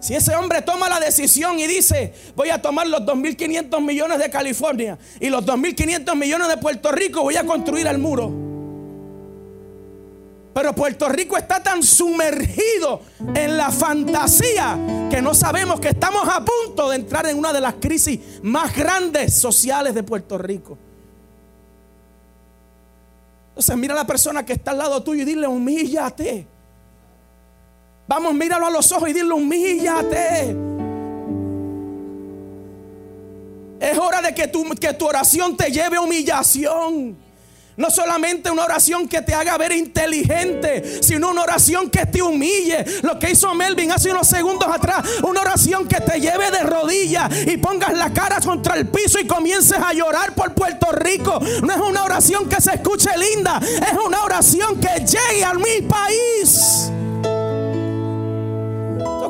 Si 0.00 0.14
ese 0.14 0.34
hombre 0.34 0.62
toma 0.62 0.88
la 0.88 0.98
decisión 0.98 1.58
y 1.60 1.66
dice, 1.66 2.14
voy 2.34 2.48
a 2.48 2.60
tomar 2.60 2.86
los 2.86 3.02
2.500 3.02 3.80
millones 3.82 4.18
de 4.18 4.30
California 4.30 4.98
y 5.20 5.28
los 5.28 5.44
2.500 5.44 6.16
millones 6.16 6.48
de 6.48 6.56
Puerto 6.56 6.90
Rico, 6.90 7.22
voy 7.22 7.36
a 7.36 7.44
construir 7.44 7.86
el 7.86 7.98
muro. 7.98 8.39
Pero 10.52 10.74
Puerto 10.74 11.08
Rico 11.08 11.36
está 11.36 11.62
tan 11.62 11.82
sumergido 11.82 13.02
en 13.34 13.56
la 13.56 13.70
fantasía 13.70 15.08
que 15.08 15.22
no 15.22 15.32
sabemos 15.32 15.78
que 15.78 15.90
estamos 15.90 16.28
a 16.28 16.44
punto 16.44 16.88
de 16.88 16.96
entrar 16.96 17.26
en 17.26 17.38
una 17.38 17.52
de 17.52 17.60
las 17.60 17.74
crisis 17.74 18.18
más 18.42 18.74
grandes 18.76 19.34
sociales 19.34 19.94
de 19.94 20.02
Puerto 20.02 20.36
Rico. 20.38 20.76
Entonces 23.50 23.76
mira 23.76 23.94
a 23.94 23.98
la 23.98 24.06
persona 24.06 24.44
que 24.44 24.54
está 24.54 24.72
al 24.72 24.78
lado 24.78 25.02
tuyo 25.02 25.22
y 25.22 25.24
dile, 25.24 25.46
humíllate. 25.46 26.46
Vamos, 28.08 28.34
míralo 28.34 28.66
a 28.66 28.70
los 28.70 28.90
ojos 28.90 29.08
y 29.08 29.12
dile, 29.12 29.32
humíllate. 29.32 30.56
Es 33.78 33.98
hora 33.98 34.20
de 34.20 34.34
que 34.34 34.48
tu, 34.48 34.68
que 34.70 34.94
tu 34.94 35.06
oración 35.06 35.56
te 35.56 35.70
lleve 35.70 35.96
a 35.96 36.00
humillación. 36.00 37.29
No 37.80 37.90
solamente 37.90 38.50
una 38.50 38.64
oración 38.64 39.08
que 39.08 39.22
te 39.22 39.34
haga 39.34 39.56
ver 39.58 39.72
inteligente, 39.72 41.02
sino 41.02 41.30
una 41.30 41.42
oración 41.42 41.90
que 41.90 42.06
te 42.06 42.22
humille. 42.22 42.84
Lo 43.02 43.18
que 43.18 43.30
hizo 43.30 43.54
Melvin 43.54 43.90
hace 43.90 44.12
unos 44.12 44.28
segundos 44.28 44.68
atrás, 44.68 45.04
una 45.22 45.40
oración 45.40 45.88
que 45.88 46.00
te 46.00 46.20
lleve 46.20 46.50
de 46.50 46.62
rodillas 46.62 47.28
y 47.46 47.56
pongas 47.56 47.94
la 47.94 48.12
cara 48.12 48.40
contra 48.40 48.76
el 48.76 48.86
piso 48.88 49.18
y 49.18 49.26
comiences 49.26 49.78
a 49.78 49.92
llorar 49.92 50.34
por 50.34 50.54
Puerto 50.54 50.92
Rico. 50.92 51.40
No 51.62 51.72
es 51.72 51.80
una 51.80 52.04
oración 52.04 52.48
que 52.48 52.60
se 52.60 52.74
escuche 52.74 53.10
linda, 53.16 53.58
es 53.60 53.98
una 54.06 54.22
oración 54.22 54.78
que 54.78 55.04
llegue 55.04 55.44
a 55.44 55.54
mi 55.54 55.82
país 55.88 56.90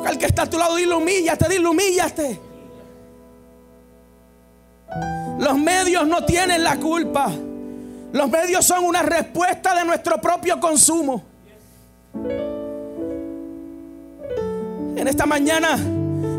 al 0.05 0.17
que 0.17 0.25
está 0.25 0.43
a 0.43 0.49
tu 0.49 0.57
lado, 0.57 0.75
dile 0.75 0.93
humíllate, 0.93 1.47
dile 1.47 1.67
humíllate. 1.67 2.39
Los 5.39 5.57
medios 5.57 6.05
no 6.07 6.25
tienen 6.25 6.63
la 6.63 6.77
culpa. 6.77 7.31
Los 8.13 8.29
medios 8.29 8.65
son 8.65 8.83
una 8.83 9.01
respuesta 9.01 9.73
de 9.75 9.85
nuestro 9.85 10.19
propio 10.19 10.59
consumo. 10.59 11.23
En 14.95 15.07
esta 15.07 15.25
mañana, 15.25 15.77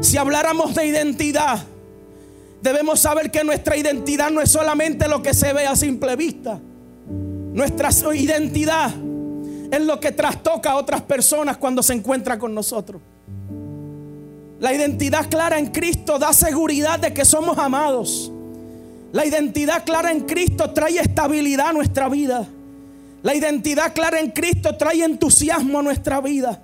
si 0.00 0.17
habláramos 0.17 0.75
de 0.75 0.87
identidad, 0.87 1.61
debemos 2.61 3.00
saber 3.00 3.31
que 3.31 3.43
nuestra 3.43 3.76
identidad 3.76 4.31
no 4.31 4.41
es 4.41 4.50
solamente 4.50 5.09
lo 5.09 5.23
que 5.23 5.35
se 5.35 5.52
ve 5.52 5.67
a 5.67 5.76
simple 5.76 6.17
vista. 6.17 6.59
Nuestra 7.09 7.91
identidad 8.14 8.91
es 9.71 9.81
lo 9.81 10.00
que 10.00 10.12
trastoca 10.12 10.73
a 10.73 10.76
otras 10.76 11.02
personas 11.02 11.57
cuando 11.57 11.83
se 11.83 11.95
encuentra 11.95 12.38
con 12.38 12.55
nosotros. 12.55 13.00
La 14.61 14.73
identidad 14.73 15.29
clara 15.29 15.59
en 15.59 15.67
Cristo 15.67 16.19
da 16.19 16.33
seguridad 16.33 16.99
de 16.99 17.12
que 17.12 17.25
somos 17.25 17.59
amados. 17.59 18.32
La 19.12 19.26
identidad 19.26 19.85
clara 19.85 20.11
en 20.11 20.21
Cristo 20.23 20.71
trae 20.71 20.99
estabilidad 20.99 21.69
a 21.69 21.73
nuestra 21.73 22.09
vida. 22.09 22.47
La 23.23 23.35
identidad 23.35 23.92
clara 23.95 24.19
en 24.19 24.31
Cristo 24.31 24.76
trae 24.76 25.04
entusiasmo 25.04 25.78
a 25.78 25.83
nuestra 25.83 26.21
vida. 26.21 26.61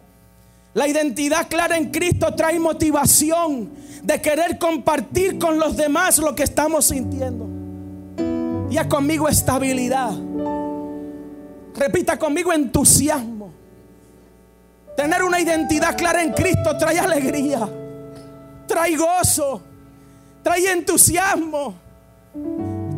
La 0.74 0.88
identidad 0.88 1.48
clara 1.48 1.76
en 1.76 1.90
Cristo 1.90 2.34
trae 2.34 2.58
motivación 2.58 3.70
de 4.02 4.20
querer 4.20 4.58
compartir 4.58 5.38
con 5.38 5.58
los 5.58 5.76
demás 5.76 6.18
lo 6.18 6.34
que 6.34 6.42
estamos 6.42 6.86
sintiendo. 6.86 7.46
Ya 8.70 8.88
conmigo 8.88 9.28
estabilidad. 9.28 10.12
Repita 11.74 12.18
conmigo 12.18 12.52
entusiasmo. 12.52 13.52
Tener 14.96 15.22
una 15.22 15.40
identidad 15.40 15.96
clara 15.96 16.22
en 16.22 16.32
Cristo 16.32 16.76
trae 16.76 16.98
alegría 16.98 17.68
trae 18.68 18.94
gozo, 18.94 19.60
trae 20.44 20.70
entusiasmo, 20.70 21.74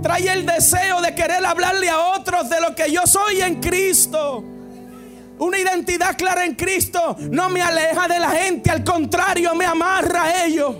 trae 0.03 0.33
el 0.33 0.47
deseo 0.47 1.01
de 1.01 1.15
querer 1.15 1.45
hablarle 1.45 1.89
a 1.89 2.15
otros 2.17 2.49
de 2.49 2.61
lo 2.61 2.75
que 2.75 2.91
yo 2.91 3.07
soy 3.07 3.41
en 3.41 3.61
Cristo. 3.61 4.45
Una 5.39 5.59
identidad 5.59 6.17
clara 6.19 6.45
en 6.45 6.55
Cristo 6.55 7.17
no 7.31 7.49
me 7.49 7.63
aleja 7.63 8.07
de 8.09 8.19
la 8.19 8.31
gente, 8.31 8.71
al 8.71 8.85
contrario, 8.85 9.55
me 9.55 9.65
amarra 9.65 10.25
a 10.25 10.45
ellos. 10.45 10.77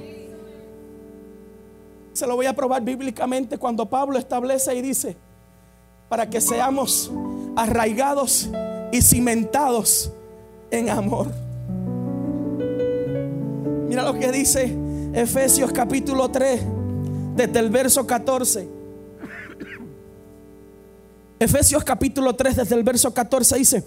Se 2.13 2.27
lo 2.27 2.37
voy 2.37 2.47
a 2.47 2.55
probar 2.55 2.83
bíblicamente 2.83 3.57
cuando 3.57 3.89
Pablo 3.89 4.19
establece 4.19 4.75
y 4.75 4.83
dice, 4.83 5.17
para 6.11 6.29
que 6.29 6.41
seamos 6.41 7.11
arraigados 7.57 8.51
y 8.93 9.01
cimentados 9.01 10.13
en 10.71 10.91
amor. 10.91 11.29
Mira 13.89 14.03
lo 14.03 14.15
que 14.15 14.31
dice 14.31 14.77
Efesios 15.15 15.73
capítulo 15.73 16.31
3, 16.31 16.61
desde 17.35 17.59
el 17.59 17.71
verso 17.71 18.07
14. 18.07 18.69
Efesios 21.39 21.85
capítulo 21.85 22.35
3, 22.35 22.57
desde 22.57 22.75
el 22.75 22.83
verso 22.83 23.15
14 23.15 23.57
dice, 23.57 23.85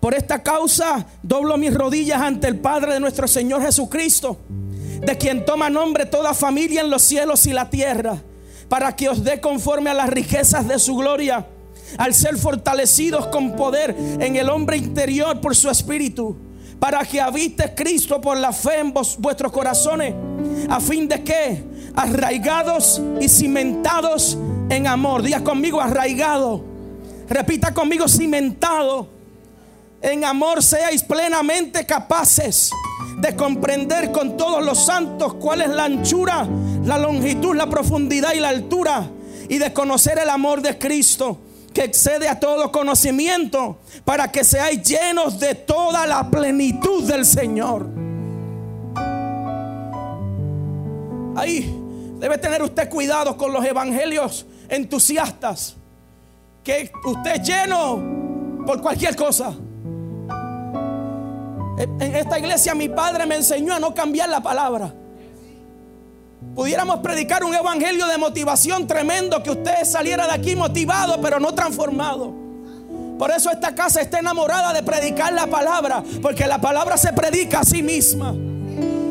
por 0.00 0.14
esta 0.14 0.42
causa 0.42 1.06
doblo 1.22 1.56
mis 1.56 1.74
rodillas 1.74 2.20
ante 2.20 2.48
el 2.48 2.58
Padre 2.58 2.94
de 2.94 3.00
nuestro 3.00 3.28
Señor 3.28 3.62
Jesucristo, 3.62 4.38
de 4.48 5.16
quien 5.16 5.44
toma 5.44 5.70
nombre 5.70 6.06
toda 6.06 6.34
familia 6.34 6.80
en 6.80 6.90
los 6.90 7.02
cielos 7.02 7.46
y 7.46 7.52
la 7.52 7.70
tierra, 7.70 8.20
para 8.68 8.96
que 8.96 9.08
os 9.08 9.22
dé 9.22 9.40
conforme 9.40 9.90
a 9.90 9.94
las 9.94 10.10
riquezas 10.10 10.66
de 10.66 10.78
su 10.78 10.96
gloria, 10.96 11.46
al 11.98 12.14
ser 12.14 12.36
fortalecidos 12.36 13.28
con 13.28 13.54
poder 13.54 13.94
en 14.20 14.36
el 14.36 14.48
hombre 14.48 14.76
interior 14.76 15.40
por 15.40 15.54
su 15.54 15.70
espíritu 15.70 16.36
para 16.78 17.04
que 17.04 17.20
habite 17.20 17.74
Cristo 17.74 18.20
por 18.20 18.36
la 18.36 18.52
fe 18.52 18.80
en 18.80 18.92
vuestros 18.92 19.52
corazones, 19.52 20.14
a 20.68 20.80
fin 20.80 21.08
de 21.08 21.22
que, 21.24 21.64
arraigados 21.98 23.02
y 23.20 23.28
cimentados 23.28 24.38
en 24.70 24.86
amor, 24.86 25.20
diga 25.20 25.42
conmigo 25.42 25.80
arraigado, 25.80 26.64
repita 27.28 27.74
conmigo 27.74 28.06
cimentado 28.06 29.08
en 30.00 30.24
amor, 30.24 30.62
seáis 30.62 31.02
plenamente 31.02 31.84
capaces 31.86 32.70
de 33.16 33.34
comprender 33.34 34.12
con 34.12 34.36
todos 34.36 34.64
los 34.64 34.86
santos 34.86 35.34
cuál 35.34 35.62
es 35.62 35.70
la 35.70 35.86
anchura, 35.86 36.46
la 36.84 36.98
longitud, 36.98 37.56
la 37.56 37.68
profundidad 37.68 38.32
y 38.32 38.38
la 38.38 38.50
altura, 38.50 39.10
y 39.48 39.58
de 39.58 39.72
conocer 39.72 40.20
el 40.20 40.30
amor 40.30 40.62
de 40.62 40.78
Cristo 40.78 41.38
que 41.74 41.82
excede 41.82 42.28
a 42.28 42.38
todo 42.38 42.70
conocimiento, 42.70 43.80
para 44.04 44.30
que 44.30 44.44
seáis 44.44 44.84
llenos 44.84 45.40
de 45.40 45.56
toda 45.56 46.06
la 46.06 46.30
plenitud 46.30 47.02
del 47.02 47.26
Señor. 47.26 47.88
Ahí 51.36 51.77
debe 52.18 52.38
tener 52.38 52.62
usted 52.62 52.88
cuidado 52.88 53.36
con 53.36 53.52
los 53.52 53.64
evangelios 53.64 54.46
entusiastas, 54.68 55.76
que 56.62 56.90
usted 57.04 57.36
es 57.36 57.48
lleno 57.48 58.64
por 58.66 58.80
cualquier 58.82 59.16
cosa. 59.16 59.54
En 61.78 62.16
esta 62.16 62.38
iglesia 62.38 62.74
mi 62.74 62.88
padre 62.88 63.24
me 63.24 63.36
enseñó 63.36 63.74
a 63.74 63.78
no 63.78 63.94
cambiar 63.94 64.28
la 64.28 64.40
palabra 64.40 64.92
pudiéramos 66.54 66.98
predicar 66.98 67.44
un 67.44 67.54
evangelio 67.54 68.06
de 68.06 68.18
motivación 68.18 68.86
tremendo, 68.86 69.42
que 69.44 69.50
usted 69.50 69.84
saliera 69.84 70.26
de 70.26 70.32
aquí 70.32 70.56
motivado, 70.56 71.20
pero 71.20 71.38
no 71.38 71.54
transformado. 71.54 72.34
Por 73.16 73.30
eso 73.30 73.50
esta 73.50 73.74
casa 73.76 74.00
está 74.00 74.18
enamorada 74.18 74.72
de 74.72 74.82
predicar 74.82 75.32
la 75.32 75.46
palabra, 75.46 76.02
porque 76.20 76.46
la 76.46 76.60
palabra 76.60 76.96
se 76.96 77.12
predica 77.12 77.60
a 77.60 77.64
sí 77.64 77.82
misma. 77.82 78.34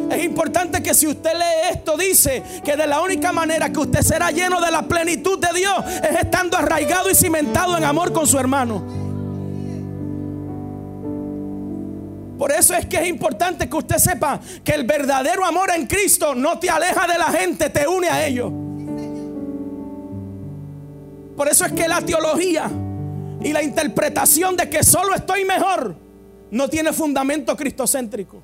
Es 0.10 0.24
importante 0.24 0.82
que 0.82 0.94
si 0.94 1.08
usted 1.08 1.34
lee 1.34 1.74
esto, 1.74 1.98
dice 1.98 2.42
que 2.64 2.78
de 2.78 2.88
la 2.88 3.02
única 3.02 3.32
manera 3.32 3.72
que 3.72 3.80
usted 3.80 4.02
será 4.02 4.32
lleno 4.32 4.62
de 4.62 4.72
la 4.72 4.84
plenitud 4.84 5.38
de 5.40 5.58
Dios 5.58 5.74
es 6.10 6.20
estando 6.20 6.58
arraigado 6.58 7.10
y 7.10 7.16
cimentado 7.16 7.78
en 7.78 7.84
amor 7.84 8.14
con 8.14 8.26
su 8.26 8.40
hermano. 8.40 9.08
Por 12.38 12.52
eso 12.52 12.76
es 12.76 12.86
que 12.86 12.98
es 12.98 13.08
importante 13.08 13.68
que 13.68 13.76
usted 13.76 13.98
sepa 13.98 14.40
que 14.64 14.74
el 14.74 14.86
verdadero 14.86 15.44
amor 15.44 15.72
en 15.76 15.88
Cristo 15.88 16.36
no 16.36 16.60
te 16.60 16.70
aleja 16.70 17.08
de 17.08 17.18
la 17.18 17.32
gente, 17.32 17.70
te 17.70 17.88
une 17.88 18.08
a 18.08 18.26
ellos. 18.28 18.52
Por 21.36 21.48
eso 21.48 21.66
es 21.66 21.72
que 21.74 21.88
la 21.88 22.02
teología 22.02 22.70
y 23.44 23.52
la 23.54 23.64
interpretación 23.64 24.56
de 24.56 24.70
que 24.70 24.84
solo 24.84 25.16
estoy 25.16 25.46
mejor 25.46 25.96
no 26.52 26.70
tiene 26.70 26.94
fundamento 26.94 27.56
cristocéntrico. 27.58 28.42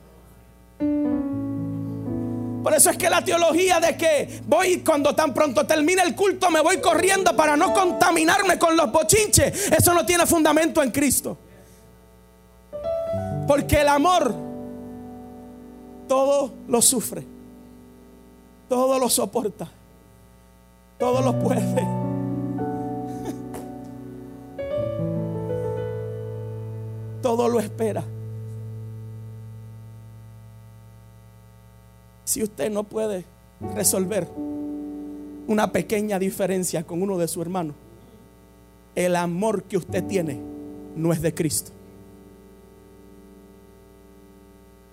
Por 2.63 2.74
eso 2.74 2.89
es 2.89 2.98
que 2.98 3.10
la 3.10 3.22
teología 3.22 3.82
de 3.82 3.98
que 3.98 4.41
voy 4.48 4.79
cuando 4.79 5.13
tan 5.13 5.34
pronto 5.34 5.67
termine 5.67 6.01
el 6.01 6.15
culto 6.15 6.50
me 6.50 6.62
voy 6.62 6.77
corriendo 6.77 7.36
para 7.36 7.58
no 7.58 7.74
contaminarme 7.74 8.58
con 8.58 8.77
los 8.77 8.89
bochinches, 8.89 9.74
eso 9.74 9.93
no 9.93 10.05
tiene 10.05 10.25
fundamento 10.25 10.82
en 10.82 10.89
Cristo. 10.91 11.38
Porque 13.46 13.82
el 13.82 13.89
amor 13.89 14.34
todo 16.08 16.53
lo 16.70 16.82
sufre, 16.82 17.25
todo 18.70 18.98
lo 18.98 19.10
soporta, 19.10 19.70
todo 20.98 21.22
lo 21.22 21.38
puede. 21.39 21.86
Todo 27.22 27.48
lo 27.48 27.58
espera. 27.62 28.03
Si 32.33 32.41
usted 32.41 32.71
no 32.71 32.83
puede 32.83 33.25
resolver 33.75 34.27
una 35.45 35.71
pequeña 35.71 36.17
diferencia 36.17 36.83
con 36.83 37.03
uno 37.03 37.19
de 37.19 37.27
sus 37.27 37.43
hermanos, 37.43 37.75
el 38.95 39.15
amor 39.15 39.65
que 39.65 39.77
usted 39.77 40.03
tiene 40.05 40.39
no 40.95 41.13
es 41.13 41.21
de 41.21 41.31
Cristo. 41.31 41.71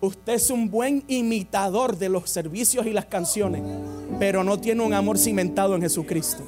Usted 0.02 0.34
es 0.34 0.50
un 0.50 0.70
buen 0.70 1.02
imitador 1.08 1.96
de 1.96 2.10
los 2.10 2.28
servicios 2.28 2.84
y 2.84 2.92
las 2.92 3.06
canciones, 3.06 3.62
pero 4.18 4.44
no 4.44 4.60
tiene 4.60 4.84
un 4.84 4.92
amor 4.92 5.16
cimentado 5.16 5.74
en 5.74 5.80
Jesucristo. 5.80 6.42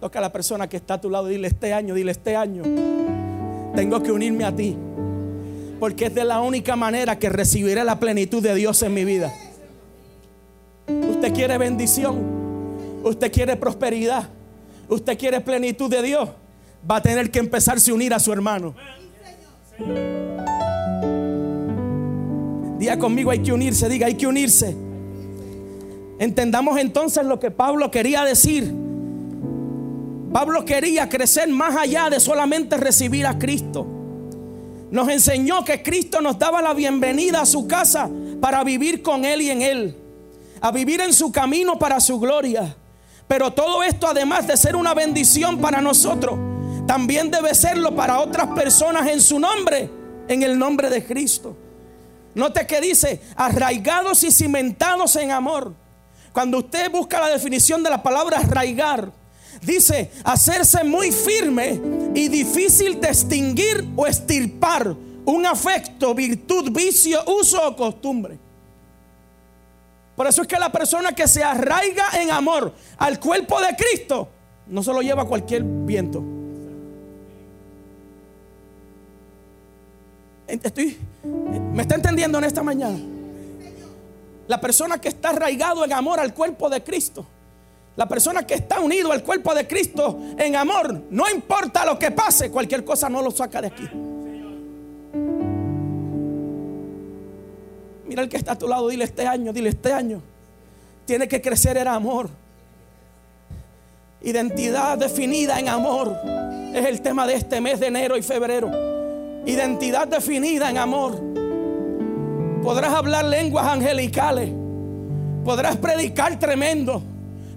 Toca 0.00 0.20
a 0.20 0.22
la 0.22 0.32
persona 0.32 0.68
que 0.68 0.76
está 0.76 0.94
a 0.94 1.00
tu 1.00 1.10
lado, 1.10 1.26
dile 1.26 1.48
este 1.48 1.72
año, 1.72 1.92
dile 1.92 2.12
este 2.12 2.36
año, 2.36 2.62
tengo 3.74 4.00
que 4.00 4.12
unirme 4.12 4.44
a 4.44 4.54
ti, 4.54 4.76
porque 5.78 6.06
es 6.06 6.14
de 6.14 6.24
la 6.24 6.40
única 6.40 6.76
manera 6.76 7.18
que 7.18 7.28
recibiré 7.28 7.84
la 7.84 7.98
plenitud 7.98 8.42
de 8.42 8.54
Dios 8.54 8.82
en 8.82 8.94
mi 8.94 9.04
vida. 9.04 9.32
Usted 10.88 11.34
quiere 11.34 11.58
bendición, 11.58 12.18
usted 13.02 13.32
quiere 13.32 13.56
prosperidad, 13.56 14.28
usted 14.88 15.18
quiere 15.18 15.40
plenitud 15.40 15.90
de 15.90 16.02
Dios, 16.02 16.30
va 16.88 16.96
a 16.96 17.02
tener 17.02 17.30
que 17.30 17.38
empezarse 17.38 17.90
a 17.90 17.94
unir 17.94 18.14
a 18.14 18.20
su 18.20 18.32
hermano. 18.32 18.74
Diga 22.78 22.98
conmigo, 22.98 23.30
hay 23.30 23.40
que 23.40 23.52
unirse, 23.52 23.88
diga, 23.88 24.06
hay 24.06 24.14
que 24.14 24.26
unirse. 24.26 24.76
Entendamos 26.18 26.78
entonces 26.78 27.24
lo 27.24 27.38
que 27.38 27.50
Pablo 27.50 27.90
quería 27.90 28.24
decir. 28.24 28.72
Pablo 30.32 30.64
quería 30.64 31.08
crecer 31.08 31.48
más 31.48 31.76
allá 31.76 32.10
de 32.10 32.20
solamente 32.20 32.76
recibir 32.76 33.26
a 33.26 33.38
Cristo. 33.38 33.95
Nos 34.90 35.08
enseñó 35.08 35.64
que 35.64 35.82
Cristo 35.82 36.20
nos 36.20 36.38
daba 36.38 36.62
la 36.62 36.72
bienvenida 36.72 37.40
a 37.40 37.46
su 37.46 37.66
casa 37.66 38.08
para 38.40 38.62
vivir 38.62 39.02
con 39.02 39.24
Él 39.24 39.42
y 39.42 39.50
en 39.50 39.62
Él. 39.62 39.96
A 40.60 40.70
vivir 40.70 41.00
en 41.00 41.12
su 41.12 41.32
camino 41.32 41.78
para 41.78 42.00
su 42.00 42.20
gloria. 42.20 42.76
Pero 43.26 43.52
todo 43.52 43.82
esto, 43.82 44.06
además 44.06 44.46
de 44.46 44.56
ser 44.56 44.76
una 44.76 44.94
bendición 44.94 45.58
para 45.58 45.80
nosotros, 45.80 46.38
también 46.86 47.30
debe 47.30 47.54
serlo 47.54 47.94
para 47.96 48.20
otras 48.20 48.46
personas 48.48 49.08
en 49.08 49.20
su 49.20 49.40
nombre, 49.40 49.90
en 50.28 50.42
el 50.44 50.56
nombre 50.56 50.88
de 50.88 51.04
Cristo. 51.04 51.56
Note 52.34 52.66
que 52.66 52.80
dice, 52.80 53.20
arraigados 53.34 54.22
y 54.22 54.30
cimentados 54.30 55.16
en 55.16 55.32
amor. 55.32 55.74
Cuando 56.32 56.58
usted 56.58 56.90
busca 56.90 57.20
la 57.20 57.28
definición 57.28 57.82
de 57.82 57.90
la 57.90 58.02
palabra 58.02 58.38
arraigar, 58.38 59.10
dice 59.62 60.12
hacerse 60.22 60.84
muy 60.84 61.10
firme 61.10 61.80
y 62.16 62.28
difícil 62.28 62.98
de 62.98 63.08
extinguir 63.08 63.86
o 63.94 64.06
estirpar 64.06 64.96
un 65.26 65.44
afecto, 65.44 66.14
virtud, 66.14 66.70
vicio, 66.72 67.22
uso 67.26 67.68
o 67.68 67.76
costumbre. 67.76 68.38
Por 70.16 70.26
eso 70.26 70.40
es 70.40 70.48
que 70.48 70.58
la 70.58 70.72
persona 70.72 71.12
que 71.12 71.28
se 71.28 71.44
arraiga 71.44 72.06
en 72.18 72.30
amor 72.30 72.72
al 72.96 73.20
cuerpo 73.20 73.60
de 73.60 73.76
Cristo 73.76 74.30
no 74.66 74.82
se 74.82 74.94
lo 74.94 75.02
lleva 75.02 75.26
cualquier 75.26 75.62
viento. 75.62 76.24
Estoy, 80.46 80.96
¿Me 81.74 81.82
está 81.82 81.96
entendiendo 81.96 82.38
en 82.38 82.44
esta 82.44 82.62
mañana? 82.62 82.98
La 84.48 84.58
persona 84.58 84.98
que 84.98 85.08
está 85.08 85.30
arraigado 85.30 85.84
en 85.84 85.92
amor 85.92 86.18
al 86.18 86.32
cuerpo 86.32 86.70
de 86.70 86.82
Cristo. 86.82 87.26
La 87.96 88.06
persona 88.06 88.46
que 88.46 88.54
está 88.54 88.78
unido 88.80 89.10
al 89.10 89.22
cuerpo 89.22 89.54
de 89.54 89.66
Cristo 89.66 90.20
en 90.36 90.54
amor, 90.54 91.04
no 91.10 91.24
importa 91.30 91.86
lo 91.86 91.98
que 91.98 92.10
pase, 92.10 92.50
cualquier 92.50 92.84
cosa 92.84 93.08
no 93.08 93.22
lo 93.22 93.30
saca 93.30 93.62
de 93.62 93.68
aquí. 93.68 93.88
Mira 98.06 98.22
el 98.22 98.28
que 98.28 98.36
está 98.36 98.52
a 98.52 98.58
tu 98.58 98.68
lado, 98.68 98.88
dile 98.88 99.04
este 99.04 99.26
año, 99.26 99.52
dile 99.52 99.70
este 99.70 99.92
año. 99.92 100.20
Tiene 101.06 101.26
que 101.26 101.40
crecer 101.40 101.78
el 101.78 101.88
amor. 101.88 102.28
Identidad 104.20 104.98
definida 104.98 105.58
en 105.58 105.68
amor. 105.68 106.16
Es 106.74 106.84
el 106.84 107.00
tema 107.00 107.26
de 107.26 107.34
este 107.34 107.62
mes 107.62 107.80
de 107.80 107.86
enero 107.86 108.16
y 108.18 108.22
febrero. 108.22 108.70
Identidad 109.46 110.06
definida 110.06 110.68
en 110.68 110.76
amor. 110.76 111.18
Podrás 112.62 112.92
hablar 112.92 113.24
lenguas 113.24 113.66
angelicales. 113.66 114.50
Podrás 115.44 115.76
predicar 115.76 116.38
tremendo. 116.38 117.02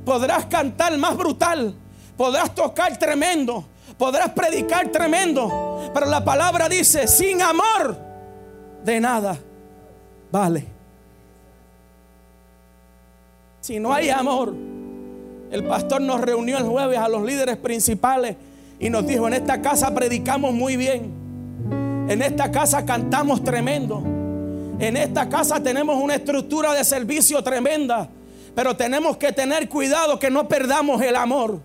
Podrás 0.10 0.48
cantar 0.48 0.98
más 0.98 1.16
brutal. 1.16 1.72
Podrás 2.18 2.56
tocar 2.56 2.98
tremendo. 2.98 3.64
Podrás 3.96 4.32
predicar 4.32 4.88
tremendo. 4.88 5.92
Pero 5.94 6.08
la 6.08 6.26
palabra 6.26 6.68
dice, 6.68 7.08
sin 7.08 7.40
amor, 7.44 7.96
de 8.84 9.00
nada 9.00 9.38
vale. 10.32 10.66
Si 13.62 13.80
no 13.80 13.94
hay 13.94 14.10
amor, 14.10 14.56
el 15.52 15.64
pastor 15.66 16.02
nos 16.02 16.20
reunió 16.22 16.58
el 16.58 16.64
jueves 16.64 16.98
a 16.98 17.08
los 17.08 17.22
líderes 17.22 17.58
principales 17.58 18.36
y 18.80 18.90
nos 18.90 19.06
dijo, 19.06 19.28
en 19.28 19.36
esta 19.36 19.62
casa 19.62 19.94
predicamos 19.94 20.56
muy 20.56 20.76
bien. 20.76 21.14
En 22.10 22.24
esta 22.24 22.50
casa 22.50 22.84
cantamos 22.84 23.44
tremendo. 23.44 24.02
En 24.80 24.98
esta 24.98 25.30
casa 25.30 25.62
tenemos 25.62 26.02
una 26.02 26.16
estructura 26.16 26.74
de 26.74 26.84
servicio 26.84 27.44
tremenda. 27.44 28.10
Pero 28.56 28.76
tenemos 28.76 29.18
que 29.18 29.32
tener 29.32 29.70
cuidado 29.70 30.20
que 30.20 30.30
no 30.30 30.48
perdamos 30.48 31.02
el 31.02 31.16
amor. 31.16 31.60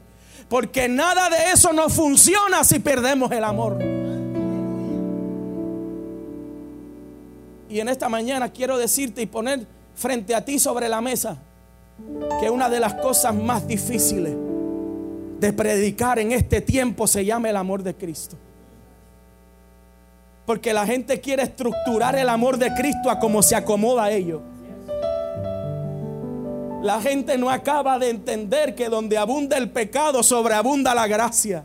Porque 0.49 0.89
nada 0.89 1.29
de 1.31 1.53
eso 1.53 1.73
no 1.73 1.89
funciona 1.89 2.65
si 2.65 2.79
perdemos 2.79 3.31
el 3.33 3.45
amor. 3.45 3.79
Y 7.69 7.81
en 7.81 7.89
esta 7.89 8.09
mañana 8.09 8.51
quiero 8.51 8.79
decirte 8.79 9.23
y 9.23 9.27
poner 9.27 9.67
frente 9.95 10.35
a 10.35 10.45
ti 10.45 10.59
sobre 10.59 10.89
la 10.89 11.01
mesa 11.01 11.39
que 12.41 12.51
una 12.51 12.69
de 12.69 12.81
las 12.81 12.95
cosas 12.95 13.35
más 13.35 13.67
difíciles 13.67 14.35
de 15.41 15.53
predicar 15.53 16.19
en 16.19 16.33
este 16.33 16.61
tiempo 16.61 17.07
se 17.07 17.25
llama 17.25 17.51
el 17.51 17.57
amor 17.57 17.83
de 17.83 17.95
Cristo. 17.95 18.37
Porque 20.47 20.73
la 20.73 20.87
gente 20.87 21.21
quiere 21.21 21.43
estructurar 21.43 22.17
el 22.17 22.29
amor 22.29 22.59
de 22.59 22.73
Cristo 22.75 23.11
a 23.11 23.19
como 23.19 23.43
se 23.43 23.57
acomoda 23.57 24.05
a 24.05 24.11
ellos. 24.11 24.41
La 26.85 27.01
gente 27.01 27.39
no 27.39 27.49
acaba 27.49 27.99
de 27.99 28.11
entender 28.11 28.75
que 28.75 28.91
donde 28.91 29.17
abunda 29.17 29.57
el 29.57 29.71
pecado, 29.71 30.23
sobreabunda 30.23 30.95
la 30.95 31.07
gracia. 31.07 31.65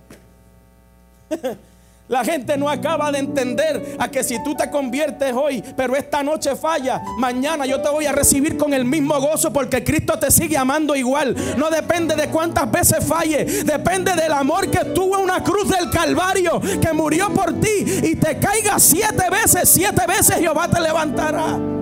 La 2.07 2.23
gente 2.23 2.57
no 2.57 2.67
acaba 2.67 3.11
de 3.11 3.19
entender 3.19 3.97
a 3.99 4.09
que 4.09 4.23
si 4.23 4.41
tú 4.43 4.55
te 4.55 4.71
conviertes 4.71 5.31
hoy, 5.31 5.63
pero 5.77 5.95
esta 5.95 6.23
noche 6.23 6.55
falla, 6.55 7.03
mañana 7.19 7.67
yo 7.67 7.79
te 7.81 7.89
voy 7.89 8.07
a 8.07 8.11
recibir 8.11 8.57
con 8.57 8.73
el 8.73 8.83
mismo 8.83 9.19
gozo 9.19 9.53
porque 9.53 9.83
Cristo 9.83 10.17
te 10.17 10.31
sigue 10.31 10.57
amando 10.57 10.95
igual. 10.95 11.35
No 11.55 11.69
depende 11.69 12.15
de 12.15 12.29
cuántas 12.29 12.71
veces 12.71 13.05
falle, 13.05 13.45
depende 13.63 14.13
del 14.13 14.31
amor 14.31 14.71
que 14.71 14.85
tuvo 14.85 15.19
una 15.19 15.43
cruz 15.43 15.69
del 15.69 15.91
Calvario, 15.91 16.59
que 16.81 16.93
murió 16.93 17.31
por 17.31 17.59
ti 17.59 17.85
y 18.03 18.15
te 18.15 18.39
caiga 18.39 18.79
siete 18.79 19.29
veces, 19.29 19.69
siete 19.69 20.07
veces 20.07 20.37
Jehová 20.37 20.67
te 20.67 20.81
levantará. 20.81 21.78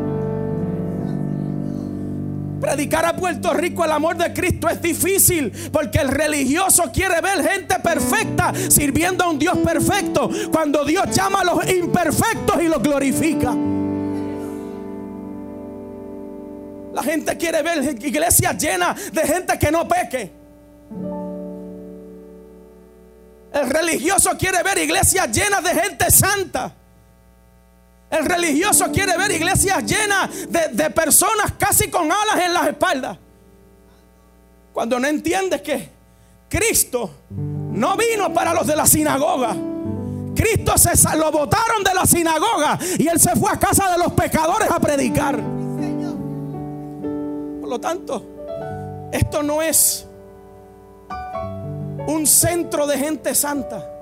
Predicar 2.60 3.06
a 3.06 3.16
Puerto 3.16 3.54
Rico 3.54 3.86
el 3.86 3.92
amor 3.92 4.18
de 4.18 4.34
Cristo 4.34 4.68
es 4.68 4.82
difícil 4.82 5.52
porque 5.72 6.00
el 6.00 6.10
religioso 6.10 6.92
quiere 6.92 7.22
ver 7.22 7.48
gente 7.48 7.76
perfecta 7.80 8.54
sirviendo 8.70 9.24
a 9.24 9.30
un 9.30 9.38
Dios 9.38 9.58
perfecto 9.60 10.30
cuando 10.52 10.84
Dios 10.84 11.10
llama 11.12 11.42
a 11.42 11.44
los 11.44 11.70
imperfectos 11.70 12.62
y 12.62 12.68
los 12.68 12.82
glorifica. 12.82 13.56
La 16.94 17.04
gente 17.04 17.38
quiere 17.38 17.62
ver 17.62 17.96
iglesias 18.04 18.58
llenas 18.58 19.12
de 19.12 19.22
gente 19.22 19.60
que 19.60 19.72
no 19.72 19.88
peque. 19.88 20.32
El 23.54 23.70
religioso 23.70 24.32
quiere 24.38 24.64
ver 24.64 24.80
iglesias 24.80 25.32
llenas 25.32 25.64
de 25.64 25.70
gente 25.80 26.10
santa. 26.10 26.74
El 28.10 28.26
religioso 28.26 28.92
quiere 28.92 29.18
ver 29.18 29.32
iglesias 29.32 29.84
llenas 29.86 30.30
de, 30.50 30.70
de 30.72 30.90
personas 30.92 31.54
casi 31.58 31.90
con 31.90 32.12
alas 32.12 32.46
en 32.46 32.54
las 32.54 32.68
espaldas. 32.68 33.18
Cuando 34.72 35.00
no 35.00 35.08
entiendes 35.08 35.62
que 35.62 35.90
Cristo 36.50 37.12
no 37.30 37.98
vino 37.98 38.34
para 38.34 38.54
los 38.54 38.66
de 38.66 38.76
la 38.76 38.86
sinagoga. 38.86 39.56
Cristo 40.36 40.78
se 40.78 41.18
lo 41.18 41.32
botaron 41.32 41.84
de 41.84 41.94
la 41.94 42.06
sinagoga 42.06 42.78
y 42.98 43.08
él 43.08 43.20
se 43.20 43.36
fue 43.36 43.52
a 43.52 43.58
casa 43.58 43.92
de 43.92 43.98
los 43.98 44.14
pecadores 44.14 44.70
a 44.70 44.80
predicar. 44.80 45.36
Por 47.60 47.70
lo 47.70 47.80
tanto, 47.80 48.24
esto 49.12 49.44
no 49.44 49.62
es 49.62 50.06
un 52.08 52.26
centro 52.26 52.88
de 52.88 52.98
gente 52.98 53.36
santa. 53.36 53.97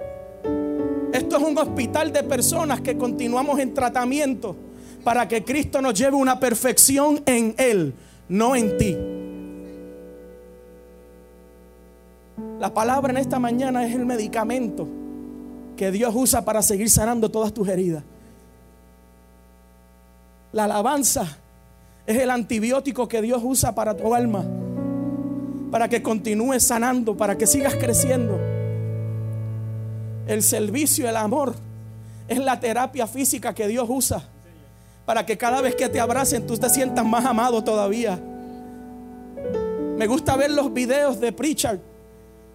Esto 1.26 1.38
es 1.38 1.44
un 1.44 1.58
hospital 1.58 2.14
de 2.14 2.22
personas 2.22 2.82
que 2.82 3.00
continuamos 3.00 3.58
en 3.58 3.74
tratamiento 3.74 4.56
para 5.04 5.28
que 5.28 5.44
Cristo 5.44 5.82
nos 5.82 5.96
lleve 5.96 6.16
una 6.16 6.40
perfección 6.40 7.20
en 7.26 7.56
Él, 7.58 7.96
no 8.30 8.56
en 8.56 8.78
ti. 8.78 8.96
La 12.60 12.72
palabra 12.72 13.12
en 13.12 13.18
esta 13.18 13.40
mañana 13.40 13.88
es 13.88 13.96
el 13.96 14.06
medicamento 14.06 14.88
que 15.76 15.90
Dios 15.90 16.14
usa 16.16 16.46
para 16.46 16.62
seguir 16.62 16.92
sanando 16.92 17.32
todas 17.32 17.52
tus 17.52 17.68
heridas. 17.70 18.04
La 20.52 20.66
alabanza 20.66 21.40
es 22.06 22.20
el 22.20 22.30
antibiótico 22.30 23.08
que 23.08 23.24
Dios 23.24 23.42
usa 23.44 23.74
para 23.74 23.98
tu 23.98 24.14
alma, 24.14 24.46
para 25.72 25.90
que 25.90 26.04
continúes 26.04 26.62
sanando, 26.62 27.18
para 27.18 27.36
que 27.36 27.48
sigas 27.48 27.74
creciendo. 27.74 28.55
El 30.28 30.44
servicio, 30.44 31.08
el 31.08 31.16
amor, 31.18 31.56
es 32.28 32.40
la 32.40 32.60
terapia 32.60 33.08
física 33.08 33.54
que 33.54 33.68
Dios 33.68 33.86
usa 33.90 34.24
para 35.06 35.26
que 35.26 35.38
cada 35.38 35.62
vez 35.62 35.76
que 35.76 35.88
te 35.88 36.00
abracen 36.00 36.48
tú 36.48 36.58
te 36.58 36.70
sientas 36.70 37.06
más 37.06 37.26
amado 37.26 37.64
todavía. 37.64 38.20
Me 39.98 40.08
gusta 40.08 40.36
ver 40.36 40.52
los 40.52 40.74
videos 40.74 41.20
de 41.20 41.32
Pritchard 41.32 41.80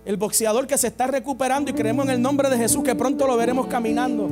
el 0.05 0.17
boxeador 0.17 0.67
que 0.67 0.79
se 0.79 0.89
está 0.89 1.07
recuperando 1.07 1.71
y 1.71 1.75
creemos 1.75 2.07
en 2.07 2.13
el 2.13 2.23
nombre 2.23 2.49
de 2.49 2.57
Jesús 2.57 2.83
que 2.83 2.95
pronto 2.95 3.27
lo 3.27 3.37
veremos 3.37 3.67
caminando. 3.67 4.29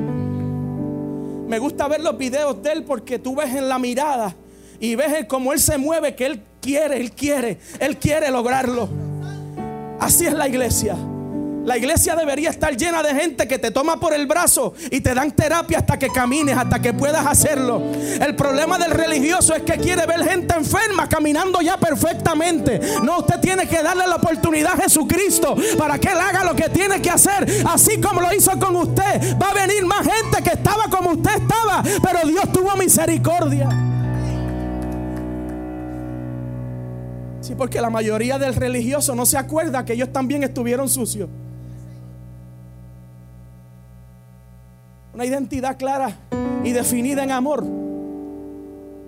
Me 1.47 1.59
gusta 1.59 1.89
ver 1.89 2.01
los 2.01 2.17
videos 2.17 2.63
de 2.63 2.73
él 2.73 2.85
porque 2.85 3.19
tú 3.19 3.37
ves 3.37 3.55
en 3.55 3.69
la 3.69 3.79
mirada 3.79 4.35
y 4.81 4.95
ves 4.95 5.27
cómo 5.27 5.53
él 5.53 5.61
se 5.61 5.79
mueve, 5.79 6.15
que 6.15 6.27
él 6.27 6.43
quiere, 6.61 7.01
él 7.01 7.13
quiere, 7.13 7.59
él 7.81 7.99
quiere 7.99 8.31
lograrlo. 8.31 8.89
Así 10.01 10.27
es 10.27 10.33
la 10.33 10.49
iglesia. 10.49 10.97
La 11.69 11.77
iglesia 11.77 12.17
debería 12.17 12.49
estar 12.49 12.75
llena 12.75 13.03
de 13.03 13.15
gente 13.15 13.47
que 13.47 13.59
te 13.59 13.71
toma 13.71 14.01
por 14.01 14.15
el 14.15 14.27
brazo 14.27 14.73
y 14.91 15.03
te 15.03 15.13
dan 15.13 15.33
terapia 15.33 15.81
hasta 15.81 15.99
que 15.99 16.09
camines, 16.09 16.57
hasta 16.57 16.81
que 16.81 16.95
puedas 16.95 17.27
hacerlo. 17.27 17.93
El 18.23 18.35
problema 18.35 18.79
del 18.79 18.93
religioso 18.93 19.55
es 19.55 19.65
que 19.65 19.75
quiere 19.75 20.07
ver 20.07 20.25
gente 20.25 20.55
enferma 20.57 21.07
caminando 21.11 21.61
ya 21.61 21.77
perfectamente. 21.77 22.81
No, 23.03 23.19
usted 23.19 23.39
tiene 23.41 23.69
que 23.69 23.83
darle 23.83 24.07
la 24.07 24.17
oportunidad 24.17 24.81
a 24.81 24.83
Jesucristo 24.85 25.57
para 25.77 25.99
que 25.99 26.09
Él 26.09 26.17
haga 26.17 26.43
lo 26.43 26.57
que 26.57 26.71
tiene 26.71 27.03
que 27.03 27.11
hacer. 27.11 27.47
Así 27.67 28.01
como 28.01 28.23
lo 28.23 28.33
hizo 28.33 28.59
con 28.59 28.75
usted. 28.75 29.37
Va 29.39 29.51
a 29.51 29.67
venir 29.67 29.85
más 29.85 30.09
gente 30.09 30.43
que 30.43 30.57
estaba 30.57 30.85
como 30.89 31.11
usted 31.11 31.33
estaba, 31.33 31.83
pero 32.03 32.27
Dios 32.27 32.51
tuvo 32.51 32.75
misericordia. 32.77 33.69
Sí, 37.43 37.55
porque 37.55 37.79
la 37.83 37.91
mayoría 37.91 38.39
del 38.39 38.55
religioso 38.55 39.15
no 39.15 39.27
se 39.27 39.37
acuerda 39.37 39.85
que 39.85 39.93
ellos 39.93 40.11
también 40.11 40.45
estuvieron 40.45 40.89
sucios. 40.89 41.29
Una 45.19 45.27
identidad 45.27 45.77
clara 45.77 46.17
y 46.63 46.71
definida 46.71 47.25
en 47.25 47.33
amor. 47.33 47.67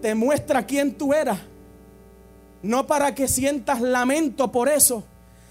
Te 0.02 0.12
muestra 0.16 0.66
quién 0.66 0.92
tú 0.92 1.14
eras. 1.14 1.38
No 2.64 2.84
para 2.88 3.14
que 3.14 3.28
sientas 3.28 3.80
lamento 3.80 4.50
por 4.50 4.68
eso, 4.68 5.04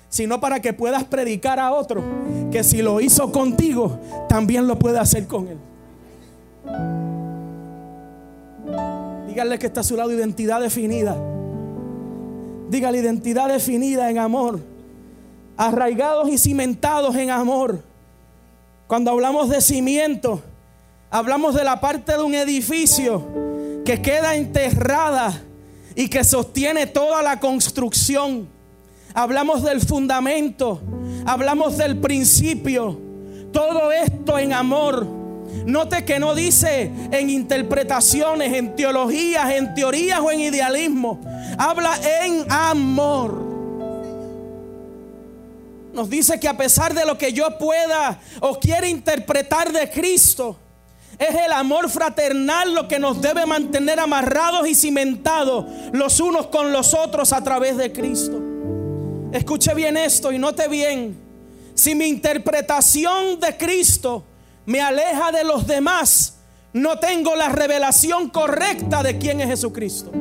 sino 0.10 0.42
para 0.42 0.60
que 0.60 0.74
puedas 0.74 1.06
predicar 1.06 1.62
a 1.62 1.72
otro 1.72 2.04
que 2.52 2.66
si 2.66 2.82
lo 2.82 3.00
hizo 3.00 3.32
contigo, 3.32 4.00
también 4.28 4.68
lo 4.68 4.78
puede 4.78 5.00
hacer 5.00 5.28
con 5.28 5.48
él. 5.48 5.58
Dígale 9.30 9.58
que 9.60 9.68
está 9.68 9.80
a 9.80 9.84
su 9.86 9.96
lado 9.96 10.12
identidad 10.12 10.60
definida. 10.60 11.16
Dígale 12.70 12.98
identidad 12.98 13.48
definida 13.48 14.10
en 14.12 14.18
amor. 14.18 14.60
Arraigados 15.56 16.28
y 16.28 16.38
cimentados 16.38 17.16
en 17.16 17.30
amor. 17.30 17.82
Cuando 18.88 19.12
hablamos 19.12 19.48
de 19.48 19.62
cimiento, 19.62 20.42
Hablamos 21.12 21.56
de 21.56 21.64
la 21.64 21.82
parte 21.82 22.12
de 22.12 22.22
un 22.22 22.36
edificio 22.36 23.28
que 23.84 24.00
queda 24.00 24.36
enterrada 24.36 25.42
y 25.96 26.08
que 26.08 26.24
sostiene 26.24 26.86
toda 26.86 27.24
la 27.24 27.40
construcción. 27.40 28.48
Hablamos 29.16 29.64
del 29.64 29.82
fundamento, 29.82 30.80
hablamos 31.26 31.78
del 31.78 31.98
principio. 31.98 33.00
Todo 33.52 33.92
esto 33.92 34.38
en 34.38 34.54
amor. 34.54 35.08
Note 35.66 36.06
que 36.06 36.20
no 36.20 36.36
dice 36.36 36.92
en 37.12 37.32
interpretaciones, 37.32 38.54
en 38.54 38.76
teologías, 38.76 39.52
en 39.52 39.74
teorías 39.74 40.20
o 40.20 40.30
en 40.30 40.42
idealismo. 40.42 41.20
Habla 41.58 41.98
en 42.24 42.46
amor. 42.52 43.50
Nos 45.92 46.08
dice 46.08 46.40
que 46.40 46.48
a 46.48 46.56
pesar 46.56 46.94
de 46.94 47.04
lo 47.04 47.18
que 47.18 47.34
yo 47.34 47.58
pueda 47.58 48.22
o 48.42 48.60
quiera 48.60 48.88
interpretar 48.88 49.74
de 49.74 49.90
Cristo, 49.90 50.56
es 51.20 51.36
el 51.36 51.52
amor 51.52 51.90
fraternal 51.90 52.74
lo 52.74 52.88
que 52.88 52.98
nos 52.98 53.22
debe 53.22 53.46
mantener 53.46 54.00
amarrados 54.00 54.66
y 54.66 54.74
cimentados 54.74 55.66
los 55.92 56.22
unos 56.22 56.48
con 56.48 56.72
los 56.72 56.94
otros 56.94 57.34
a 57.34 57.44
través 57.44 57.76
de 57.76 57.92
Cristo. 57.92 58.42
Escuche 59.34 59.74
bien 59.76 59.98
esto 59.98 60.32
y 60.32 60.40
note 60.40 60.70
bien. 60.70 61.18
Si 61.74 61.94
mi 61.94 62.06
interpretación 62.06 63.38
de 63.42 63.58
Cristo 63.58 64.24
me 64.66 64.80
aleja 64.80 65.34
de 65.34 65.44
los 65.44 65.68
demás, 65.68 66.38
no 66.72 66.98
tengo 67.00 67.36
la 67.36 67.50
revelación 67.50 68.30
correcta 68.30 69.04
de 69.04 69.18
quién 69.18 69.42
es 69.42 69.48
Jesucristo. 69.48 70.12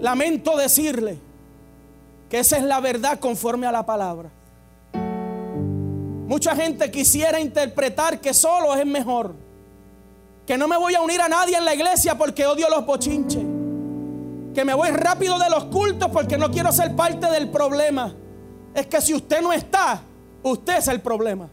Lamento 0.00 0.56
decirle 0.56 1.18
que 2.30 2.38
esa 2.38 2.56
es 2.56 2.64
la 2.64 2.80
verdad 2.80 3.20
conforme 3.20 3.66
a 3.66 3.72
la 3.72 3.84
palabra. 3.84 4.30
Mucha 6.26 6.54
gente 6.54 6.90
quisiera 6.90 7.40
interpretar 7.40 8.20
que 8.20 8.32
solo 8.32 8.74
es 8.74 8.86
mejor. 8.86 9.34
Que 10.46 10.56
no 10.56 10.66
me 10.68 10.76
voy 10.76 10.94
a 10.94 11.00
unir 11.00 11.20
a 11.20 11.28
nadie 11.28 11.56
en 11.56 11.64
la 11.64 11.74
iglesia 11.74 12.16
porque 12.16 12.46
odio 12.46 12.68
los 12.68 12.86
bochinches. 12.86 13.42
Que 14.54 14.64
me 14.64 14.74
voy 14.74 14.90
rápido 14.90 15.38
de 15.38 15.50
los 15.50 15.64
cultos 15.64 16.10
porque 16.12 16.38
no 16.38 16.50
quiero 16.50 16.72
ser 16.72 16.94
parte 16.94 17.26
del 17.30 17.50
problema. 17.50 18.14
Es 18.74 18.86
que 18.86 19.00
si 19.00 19.14
usted 19.14 19.40
no 19.40 19.52
está, 19.52 20.02
usted 20.42 20.78
es 20.78 20.88
el 20.88 21.00
problema. 21.00 21.48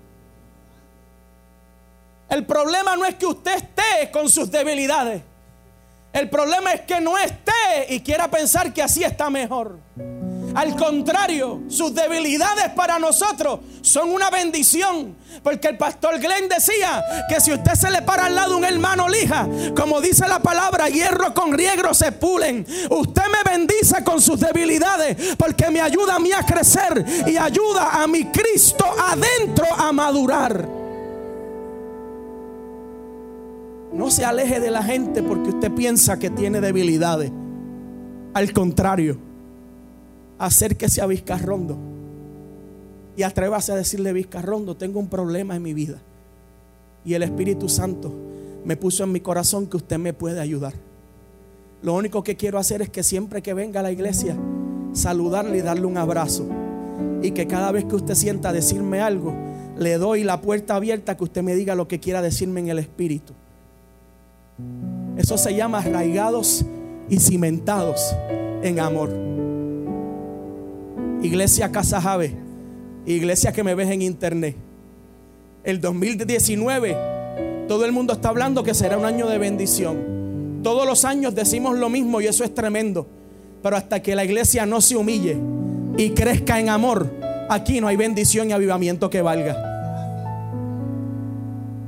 El 2.29 2.45
problema 2.45 2.95
no 2.95 3.05
es 3.05 3.15
que 3.15 3.25
usted 3.25 3.55
esté 3.55 4.11
con 4.11 4.29
sus 4.29 4.51
debilidades. 4.51 5.21
El 6.13 6.29
problema 6.29 6.73
es 6.73 6.81
que 6.81 7.01
no 7.01 7.17
esté 7.17 7.51
y 7.89 8.01
quiera 8.01 8.29
pensar 8.29 8.73
que 8.73 8.81
así 8.81 9.03
está 9.03 9.29
mejor. 9.29 9.79
Al 10.55 10.75
contrario, 10.75 11.61
sus 11.67 11.93
debilidades 11.93 12.69
para 12.75 12.99
nosotros 12.99 13.59
son 13.81 14.09
una 14.09 14.29
bendición. 14.29 15.15
Porque 15.43 15.69
el 15.69 15.77
pastor 15.77 16.19
Glenn 16.19 16.49
decía 16.49 17.03
que 17.29 17.39
si 17.39 17.53
usted 17.53 17.73
se 17.73 17.89
le 17.91 18.01
para 18.01 18.25
al 18.25 18.35
lado 18.35 18.57
un 18.57 18.65
hermano 18.65 19.07
lija, 19.07 19.47
como 19.75 20.01
dice 20.01 20.27
la 20.27 20.39
palabra, 20.39 20.89
hierro 20.89 21.33
con 21.33 21.53
riegro 21.53 21.93
se 21.93 22.11
pulen. 22.11 22.65
Usted 22.89 23.21
me 23.31 23.51
bendice 23.51 24.03
con 24.03 24.21
sus 24.21 24.39
debilidades 24.39 25.35
porque 25.37 25.69
me 25.69 25.81
ayuda 25.81 26.15
a 26.15 26.19
mí 26.19 26.31
a 26.31 26.43
crecer 26.43 27.05
y 27.27 27.37
ayuda 27.37 28.01
a 28.01 28.07
mi 28.07 28.25
Cristo 28.25 28.85
adentro 28.99 29.65
a 29.77 29.91
madurar. 29.91 30.67
No 33.93 34.11
se 34.11 34.25
aleje 34.25 34.59
de 34.59 34.71
la 34.71 34.83
gente 34.83 35.23
porque 35.23 35.49
usted 35.49 35.71
piensa 35.71 36.19
que 36.19 36.29
tiene 36.29 36.59
debilidades. 36.59 37.31
Al 38.33 38.51
contrario 38.51 39.28
acérquese 40.39 41.01
a 41.01 41.05
Vizcarrondo 41.05 41.77
y 43.15 43.23
atrévase 43.23 43.73
a 43.73 43.75
decirle, 43.75 44.13
Vizcarrondo, 44.13 44.77
tengo 44.77 44.99
un 44.99 45.09
problema 45.09 45.55
en 45.55 45.61
mi 45.61 45.73
vida. 45.73 45.99
Y 47.05 47.13
el 47.13 47.23
Espíritu 47.23 47.69
Santo 47.69 48.11
me 48.63 48.77
puso 48.77 49.03
en 49.03 49.11
mi 49.11 49.19
corazón 49.19 49.67
que 49.67 49.77
usted 49.77 49.97
me 49.97 50.13
puede 50.13 50.39
ayudar. 50.39 50.73
Lo 51.81 51.93
único 51.93 52.23
que 52.23 52.35
quiero 52.35 52.57
hacer 52.57 52.81
es 52.81 52.89
que 52.89 53.03
siempre 53.03 53.41
que 53.41 53.53
venga 53.53 53.81
a 53.81 53.83
la 53.83 53.91
iglesia, 53.91 54.37
saludarle 54.93 55.57
y 55.57 55.61
darle 55.61 55.85
un 55.85 55.97
abrazo. 55.97 56.47
Y 57.21 57.31
que 57.31 57.47
cada 57.47 57.71
vez 57.71 57.85
que 57.85 57.95
usted 57.95 58.15
sienta 58.15 58.53
decirme 58.53 59.01
algo, 59.01 59.33
le 59.77 59.97
doy 59.97 60.23
la 60.23 60.41
puerta 60.41 60.75
abierta 60.75 61.15
que 61.15 61.23
usted 61.23 61.43
me 61.43 61.55
diga 61.55 61.75
lo 61.75 61.87
que 61.87 61.99
quiera 61.99 62.21
decirme 62.21 62.61
en 62.61 62.69
el 62.69 62.79
Espíritu. 62.79 63.33
Eso 65.17 65.37
se 65.37 65.55
llama 65.55 65.79
arraigados 65.79 66.65
y 67.09 67.19
cimentados 67.19 68.15
en 68.61 68.79
amor. 68.79 69.28
Iglesia 71.21 71.69
Casa 71.71 71.99
Jave, 71.99 72.33
iglesia 73.05 73.51
que 73.51 73.63
me 73.63 73.75
ves 73.75 73.89
en 73.89 74.01
internet. 74.01 74.55
El 75.63 75.81
2019 75.81 76.95
Todo 77.67 77.85
el 77.85 77.91
mundo 77.91 78.13
está 78.13 78.29
hablando 78.29 78.63
que 78.63 78.73
será 78.73 78.97
un 78.97 79.05
año 79.05 79.27
de 79.27 79.37
bendición. 79.37 80.61
Todos 80.63 80.87
los 80.87 81.05
años 81.05 81.35
decimos 81.35 81.77
lo 81.77 81.89
mismo 81.89 82.21
y 82.21 82.27
eso 82.27 82.43
es 82.43 82.55
tremendo. 82.55 83.05
Pero 83.61 83.75
hasta 83.75 84.01
que 84.01 84.15
la 84.15 84.23
iglesia 84.23 84.65
no 84.65 84.81
se 84.81 84.95
humille 84.95 85.37
y 85.97 86.11
crezca 86.11 86.59
en 86.59 86.69
amor, 86.69 87.11
aquí 87.49 87.81
no 87.81 87.87
hay 87.87 87.97
bendición 87.97 88.49
y 88.49 88.53
avivamiento 88.53 89.09
que 89.09 89.21
valga. 89.21 89.68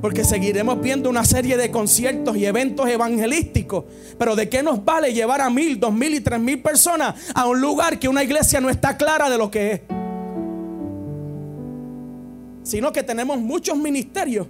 Porque 0.01 0.23
seguiremos 0.23 0.81
viendo 0.81 1.09
una 1.09 1.23
serie 1.23 1.57
de 1.57 1.69
conciertos 1.69 2.35
y 2.35 2.45
eventos 2.45 2.89
evangelísticos. 2.89 3.85
Pero 4.17 4.35
¿de 4.35 4.49
qué 4.49 4.63
nos 4.63 4.83
vale 4.83 5.13
llevar 5.13 5.41
a 5.41 5.49
mil, 5.49 5.79
dos 5.79 5.93
mil 5.93 6.15
y 6.15 6.21
tres 6.21 6.39
mil 6.39 6.59
personas 6.61 7.15
a 7.35 7.47
un 7.47 7.61
lugar 7.61 7.99
que 7.99 8.09
una 8.09 8.23
iglesia 8.23 8.59
no 8.59 8.69
está 8.69 8.97
clara 8.97 9.29
de 9.29 9.37
lo 9.37 9.51
que 9.51 9.71
es? 9.73 9.81
Sino 12.63 12.91
que 12.91 13.03
tenemos 13.03 13.37
muchos 13.37 13.77
ministerios 13.77 14.47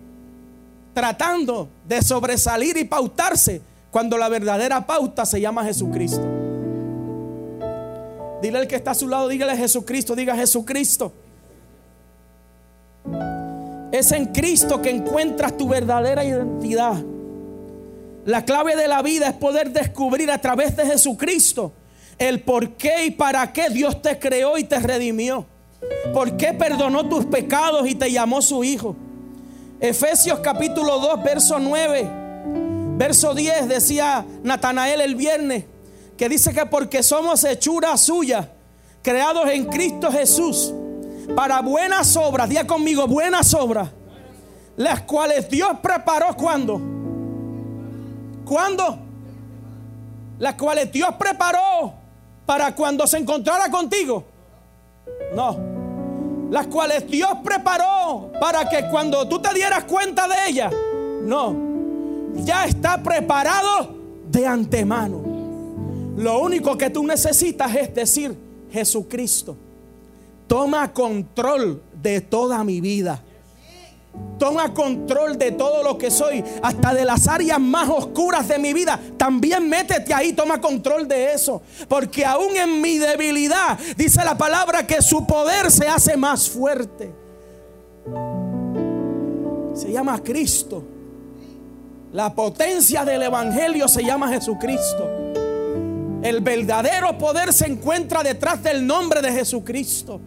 tratando 0.94 1.70
de 1.88 2.02
sobresalir 2.02 2.78
y 2.78 2.86
pautarse 2.86 3.62
cuando 3.92 4.18
la 4.18 4.30
verdadera 4.30 4.86
pauta 4.86 5.26
se 5.26 5.42
llama 5.42 5.66
Jesucristo. 5.66 6.26
Dile 8.42 8.58
al 8.58 8.68
que 8.68 8.76
está 8.76 8.92
a 8.92 8.96
su 8.96 9.08
lado, 9.08 9.28
dígale 9.28 9.56
Jesucristo, 9.56 10.16
diga 10.16 10.36
Jesucristo. 10.36 11.14
Es 13.92 14.12
en 14.14 14.28
Cristo 14.28 14.82
que 14.82 14.90
encuentras 14.90 15.58
tu 15.58 15.68
verdadera 15.68 16.24
identidad. 16.24 17.02
La 18.26 18.46
clave 18.46 18.76
de 18.76 18.88
la 18.88 19.02
vida 19.02 19.28
es 19.28 19.34
poder 19.34 19.72
descubrir 19.72 20.32
a 20.32 20.38
través 20.38 20.76
de 20.78 20.86
Jesucristo 20.86 21.74
el 22.18 22.42
por 22.42 22.74
qué 22.74 23.06
y 23.06 23.12
para 23.12 23.52
qué 23.52 23.70
Dios 23.70 24.02
te 24.02 24.18
creó 24.18 24.58
y 24.58 24.64
te 24.64 24.80
redimió. 24.80 25.46
¿Por 26.14 26.38
qué 26.38 26.54
perdonó 26.54 27.10
tus 27.10 27.26
pecados 27.26 27.88
y 27.88 27.96
te 27.96 28.12
llamó 28.12 28.42
su 28.42 28.64
hijo? 28.64 28.96
Efesios 29.80 30.40
capítulo 30.40 31.00
2, 31.00 31.24
verso 31.24 31.58
9, 31.60 32.08
verso 32.98 33.34
10 33.34 33.68
decía 33.68 34.24
Natanael 34.44 35.02
el 35.02 35.16
viernes, 35.16 35.66
que 36.18 36.30
dice 36.30 36.54
que 36.54 36.68
porque 36.68 37.02
somos 37.02 37.44
hechura 37.44 37.98
suya, 37.98 38.52
creados 39.02 39.50
en 39.50 39.66
Cristo 39.66 40.12
Jesús 40.12 40.72
para 41.36 41.62
buenas 41.62 42.16
obras, 42.18 42.50
día 42.50 42.66
conmigo, 42.66 43.08
buenas 43.08 43.54
obras, 43.54 43.90
las 44.78 45.02
cuales 45.02 45.50
Dios 45.50 45.72
preparó 45.82 46.36
cuando. 46.36 46.82
¿Cuándo? 48.46 48.98
Las 50.40 50.56
cuales 50.56 50.92
Dios 50.92 51.10
preparó 51.18 51.94
para 52.46 52.76
cuando 52.76 53.08
se 53.08 53.18
encontrara 53.18 53.70
contigo. 53.70 54.26
No. 55.34 55.58
Las 56.50 56.68
cuales 56.68 57.08
Dios 57.08 57.30
preparó 57.44 58.32
para 58.40 58.68
que 58.68 58.90
cuando 58.90 59.28
tú 59.28 59.42
te 59.42 59.54
dieras 59.54 59.86
cuenta 59.86 60.28
de 60.28 60.36
ellas. 60.50 60.74
No. 61.24 61.56
Ya 62.36 62.66
está 62.66 63.02
preparado 63.02 63.96
de 64.30 64.46
antemano. 64.46 65.22
Lo 66.18 66.40
único 66.40 66.78
que 66.78 66.90
tú 66.90 67.04
necesitas 67.06 67.74
es 67.76 67.94
decir, 67.96 68.36
Jesucristo 68.72 69.56
toma 70.52 70.92
control 70.92 71.82
de 71.94 72.20
toda 72.20 72.62
mi 72.66 72.82
vida. 72.82 73.24
Toma 74.38 74.74
control 74.74 75.38
de 75.38 75.54
todo 75.54 75.82
lo 75.82 75.98
que 75.98 76.12
soy, 76.12 76.44
hasta 76.62 76.94
de 76.94 77.06
las 77.06 77.30
áreas 77.30 77.58
más 77.58 77.88
oscuras 77.88 78.50
de 78.50 78.60
mi 78.60 78.74
vida. 78.74 79.00
También 79.16 79.70
métete 79.70 80.14
ahí, 80.14 80.34
toma 80.34 80.60
control 80.60 81.08
de 81.08 81.32
eso. 81.32 81.62
Porque 81.88 82.26
aún 82.26 82.58
en 82.58 82.82
mi 82.82 82.98
debilidad, 82.98 83.80
dice 83.96 84.26
la 84.26 84.38
palabra 84.38 84.86
que 84.86 85.02
su 85.02 85.26
poder 85.26 85.72
se 85.72 85.88
hace 85.88 86.18
más 86.18 86.50
fuerte. 86.50 87.14
Se 89.74 89.90
llama 89.90 90.22
Cristo. 90.22 90.84
La 92.12 92.36
potencia 92.36 93.06
del 93.06 93.24
Evangelio 93.24 93.88
se 93.88 94.04
llama 94.04 94.28
Jesucristo. 94.28 95.10
El 96.22 96.42
verdadero 96.42 97.18
poder 97.18 97.54
se 97.54 97.68
encuentra 97.68 98.22
detrás 98.22 98.62
del 98.62 98.86
nombre 98.86 99.22
de 99.22 99.32
Jesucristo. 99.32 100.20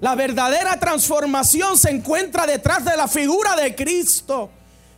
La 0.00 0.14
verdadera 0.14 0.78
transformación 0.78 1.78
se 1.78 1.90
encuentra 1.90 2.46
detrás 2.46 2.84
de 2.84 2.96
la 2.96 3.08
figura 3.08 3.56
de 3.56 3.74
Cristo. 3.74 4.50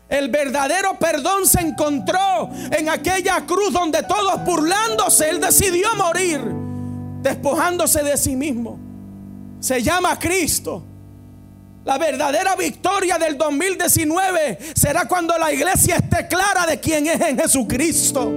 El 0.09 0.31
verdadero 0.31 0.99
perdón 0.99 1.47
se 1.47 1.61
encontró 1.61 2.51
en 2.71 2.89
aquella 2.89 3.45
cruz 3.47 3.73
donde 3.73 4.03
todos 4.03 4.45
burlándose, 4.45 5.29
Él 5.29 5.41
decidió 5.41 5.95
morir, 5.97 6.41
despojándose 7.23 8.03
de 8.03 8.17
sí 8.17 8.35
mismo. 8.35 8.79
Se 9.61 9.83
llama 9.83 10.19
Cristo. 10.19 10.83
La 11.85 11.97
verdadera 11.97 12.57
victoria 12.57 13.19
del 13.19 13.39
2019 13.39 14.59
será 14.75 15.07
cuando 15.07 15.37
la 15.39 15.53
iglesia 15.53 15.97
esté 15.97 16.27
clara 16.27 16.67
de 16.67 16.81
quién 16.81 17.07
es 17.07 17.21
en 17.21 17.39
Jesucristo. 17.39 18.33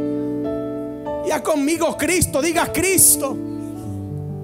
Ya 1.28 1.42
conmigo 1.42 1.98
Cristo, 1.98 2.42
diga 2.42 2.72
Cristo. 2.72 3.51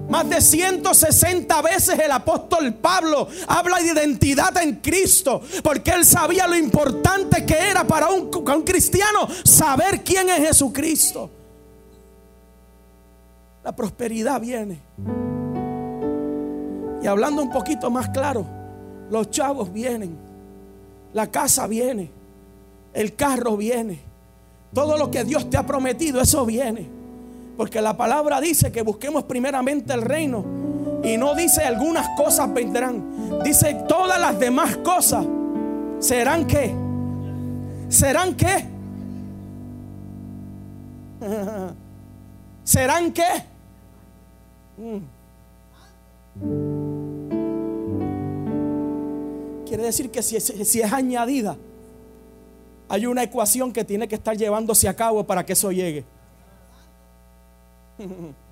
Más 0.08 0.28
de 0.28 0.40
160 0.40 1.62
veces 1.62 1.98
el 1.98 2.10
apóstol 2.10 2.72
Pablo 2.74 3.28
habla 3.46 3.78
de 3.78 3.92
identidad 3.92 4.56
en 4.56 4.76
Cristo, 4.76 5.42
porque 5.62 5.90
él 5.90 6.04
sabía 6.04 6.46
lo 6.46 6.56
importante 6.56 7.44
que 7.44 7.54
era 7.54 7.84
para 7.84 8.08
un, 8.08 8.30
cristiano 8.64 9.28
saber 9.44 10.02
quién 10.02 10.30
es 10.30 10.48
Jesucristo. 10.48 11.30
La 13.62 13.76
prosperidad 13.76 14.40
viene. 14.40 14.80
Y 17.02 17.06
hablando 17.06 17.42
un 17.42 17.50
poquito 17.50 17.90
más 17.90 18.08
claro, 18.08 18.46
los 19.10 19.30
chavos 19.30 19.70
vienen, 19.72 20.16
la 21.12 21.30
casa 21.30 21.66
viene, 21.66 22.10
el 22.94 23.14
carro 23.14 23.58
viene, 23.58 24.00
todo 24.72 24.96
lo 24.96 25.10
que 25.10 25.24
Dios 25.24 25.50
te 25.50 25.58
ha 25.58 25.66
prometido, 25.66 26.20
eso 26.20 26.46
viene. 26.46 26.97
Porque 27.58 27.82
la 27.82 27.96
palabra 27.96 28.40
dice 28.40 28.70
que 28.70 28.82
busquemos 28.82 29.24
primeramente 29.24 29.92
el 29.92 30.02
reino. 30.02 30.44
Y 31.02 31.16
no 31.16 31.34
dice 31.34 31.64
algunas 31.64 32.08
cosas 32.16 32.54
vendrán. 32.54 33.42
Dice 33.42 33.74
todas 33.88 34.20
las 34.20 34.38
demás 34.38 34.76
cosas 34.76 35.26
serán 35.98 36.46
qué. 36.46 36.72
¿Serán 37.88 38.36
qué? 38.36 38.64
¿Serán 42.62 43.12
qué? 43.12 43.26
Mm. 44.76 44.98
Quiere 49.66 49.82
decir 49.82 50.12
que 50.12 50.22
si 50.22 50.38
si 50.38 50.80
es 50.80 50.92
añadida, 50.92 51.56
hay 52.88 53.06
una 53.06 53.24
ecuación 53.24 53.72
que 53.72 53.82
tiene 53.84 54.06
que 54.06 54.14
estar 54.14 54.36
llevándose 54.36 54.86
a 54.86 54.94
cabo 54.94 55.24
para 55.24 55.44
que 55.44 55.54
eso 55.54 55.72
llegue. 55.72 56.04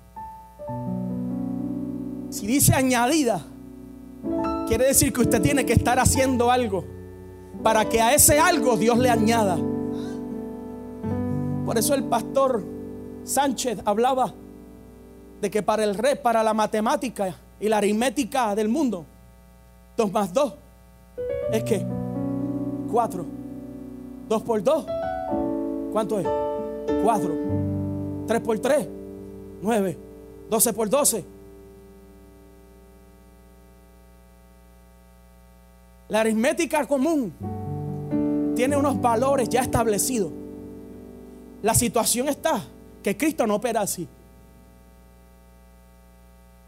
Si 2.29 2.45
dice 2.45 2.73
añadida, 2.73 3.41
quiere 4.67 4.87
decir 4.87 5.13
que 5.13 5.21
usted 5.21 5.41
tiene 5.41 5.65
que 5.65 5.71
estar 5.71 5.97
haciendo 5.97 6.51
algo 6.51 6.83
para 7.63 7.85
que 7.85 8.01
a 8.01 8.13
ese 8.13 8.37
algo 8.37 8.75
Dios 8.75 8.97
le 8.97 9.09
añada. 9.09 9.57
Por 11.65 11.77
eso 11.77 11.93
el 11.93 12.03
pastor 12.03 12.63
Sánchez 13.23 13.79
hablaba 13.85 14.33
de 15.41 15.49
que 15.49 15.63
para 15.63 15.83
el 15.83 15.95
rey, 15.95 16.15
para 16.21 16.43
la 16.43 16.53
matemática 16.53 17.33
y 17.59 17.69
la 17.69 17.77
aritmética 17.77 18.53
del 18.55 18.67
mundo, 18.67 19.05
dos 19.95 20.11
más 20.11 20.33
dos 20.33 20.53
es 21.51 21.63
que 21.63 21.85
cuatro. 22.91 23.25
Dos 24.27 24.43
por 24.43 24.61
dos, 24.61 24.85
¿cuánto 25.93 26.19
es? 26.19 26.27
Cuatro. 27.03 27.33
Tres 28.27 28.41
por 28.41 28.59
tres, 28.59 28.87
9, 29.61 29.97
12 30.49 30.73
por 30.73 30.89
12. 30.89 31.25
La 36.09 36.21
aritmética 36.21 36.85
común 36.85 37.33
tiene 38.55 38.77
unos 38.77 38.99
valores 39.01 39.49
ya 39.49 39.61
establecidos. 39.61 40.31
La 41.61 41.73
situación 41.73 42.29
está 42.29 42.63
que 43.03 43.17
Cristo 43.17 43.45
no 43.45 43.55
opera 43.55 43.81
así. 43.81 44.07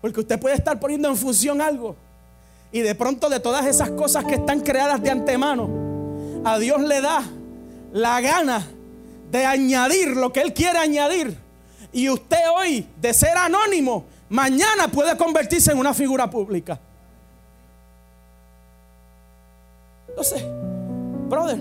Porque 0.01 0.19
usted 0.19 0.39
puede 0.39 0.55
estar 0.55 0.79
poniendo 0.79 1.09
en 1.09 1.15
función 1.15 1.61
algo 1.61 1.95
y 2.71 2.81
de 2.81 2.95
pronto 2.95 3.29
de 3.29 3.39
todas 3.39 3.65
esas 3.65 3.91
cosas 3.91 4.25
que 4.25 4.35
están 4.35 4.61
creadas 4.61 5.01
de 5.01 5.09
antemano, 5.09 5.69
a 6.43 6.59
Dios 6.59 6.81
le 6.81 7.01
da 7.01 7.23
la 7.91 8.21
gana 8.21 8.65
de 9.31 9.45
añadir 9.45 10.09
lo 10.09 10.31
que 10.31 10.41
Él 10.41 10.53
quiere 10.53 10.79
añadir 10.79 11.48
y 11.91 12.09
usted 12.09 12.37
hoy, 12.55 12.87
de 12.99 13.13
ser 13.13 13.35
anónimo, 13.37 14.05
mañana 14.29 14.87
puede 14.87 15.17
convertirse 15.17 15.71
en 15.71 15.79
una 15.79 15.93
figura 15.93 16.29
pública. 16.29 16.79
Entonces, 20.09 20.43
brother, 21.29 21.59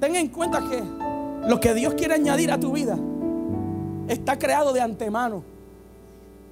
ten 0.00 0.16
en 0.16 0.28
cuenta 0.28 0.60
que 0.68 0.82
lo 1.48 1.60
que 1.60 1.72
Dios 1.74 1.94
quiere 1.94 2.14
añadir 2.14 2.50
a 2.52 2.60
tu 2.60 2.72
vida 2.72 2.98
está 4.08 4.38
creado 4.38 4.72
de 4.72 4.80
antemano. 4.80 5.42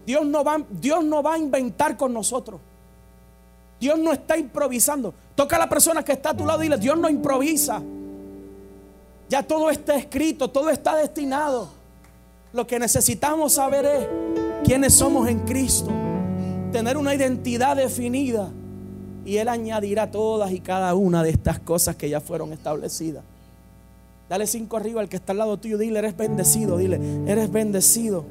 Dios 0.07 0.25
no 0.25 0.43
va, 0.43 0.63
Dios 0.71 1.05
no 1.05 1.23
va 1.23 1.35
a 1.35 1.39
inventar 1.39 1.97
con 1.97 2.15
nosotros. 2.15 2.61
Dios 3.79 3.99
no 3.99 4.13
está 4.13 4.39
improvisando. 4.39 5.13
Toca 5.35 5.57
a 5.57 5.59
la 5.59 5.69
persona 5.69 6.03
que 6.03 6.13
está 6.13 6.31
a 6.31 6.37
tu 6.37 6.47
lado 6.47 6.61
y 6.61 6.65
dile, 6.65 6.79
Dios 6.79 6.99
no 6.99 7.09
improvisa. 7.09 7.83
Ya 9.29 9.43
todo 9.43 9.71
está 9.71 9.97
escrito, 9.97 10.49
todo 10.49 10.71
está 10.71 10.97
destinado. 10.97 11.69
Lo 12.53 12.67
que 12.67 12.79
necesitamos 12.79 13.55
saber 13.55 13.85
es 13.85 14.09
quiénes 14.65 14.95
somos 14.95 15.29
en 15.29 15.41
Cristo. 15.41 15.91
Tener 16.73 16.97
una 16.97 17.15
identidad 17.15 17.77
definida. 17.77 18.49
Y 19.25 19.37
Él 19.37 19.49
añadirá 19.49 20.11
todas 20.11 20.51
y 20.53 20.61
cada 20.61 20.95
una 20.95 21.23
de 21.23 21.31
estas 21.31 21.59
cosas 21.59 21.97
que 21.97 22.09
ya 22.09 22.21
fueron 22.21 22.53
establecidas. 22.55 23.23
Dale 24.31 24.47
cinco 24.47 24.79
arriba 24.79 25.03
al 25.03 25.09
que 25.09 25.17
está 25.17 25.33
al 25.33 25.39
lado 25.39 25.59
tuyo. 25.59 25.77
Dile, 25.77 25.99
eres 25.99 26.17
bendecido. 26.17 26.79
Dile, 26.79 26.99
eres 27.27 27.53
bendecido. 27.53 28.25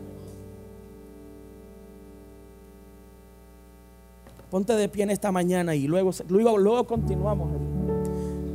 Ponte 4.49 4.73
de 4.73 4.89
pie 4.89 5.03
en 5.03 5.11
esta 5.11 5.31
mañana 5.31 5.75
y 5.75 5.87
luego, 5.87 6.11
luego, 6.29 6.57
luego 6.57 6.87
continuamos. 6.87 7.49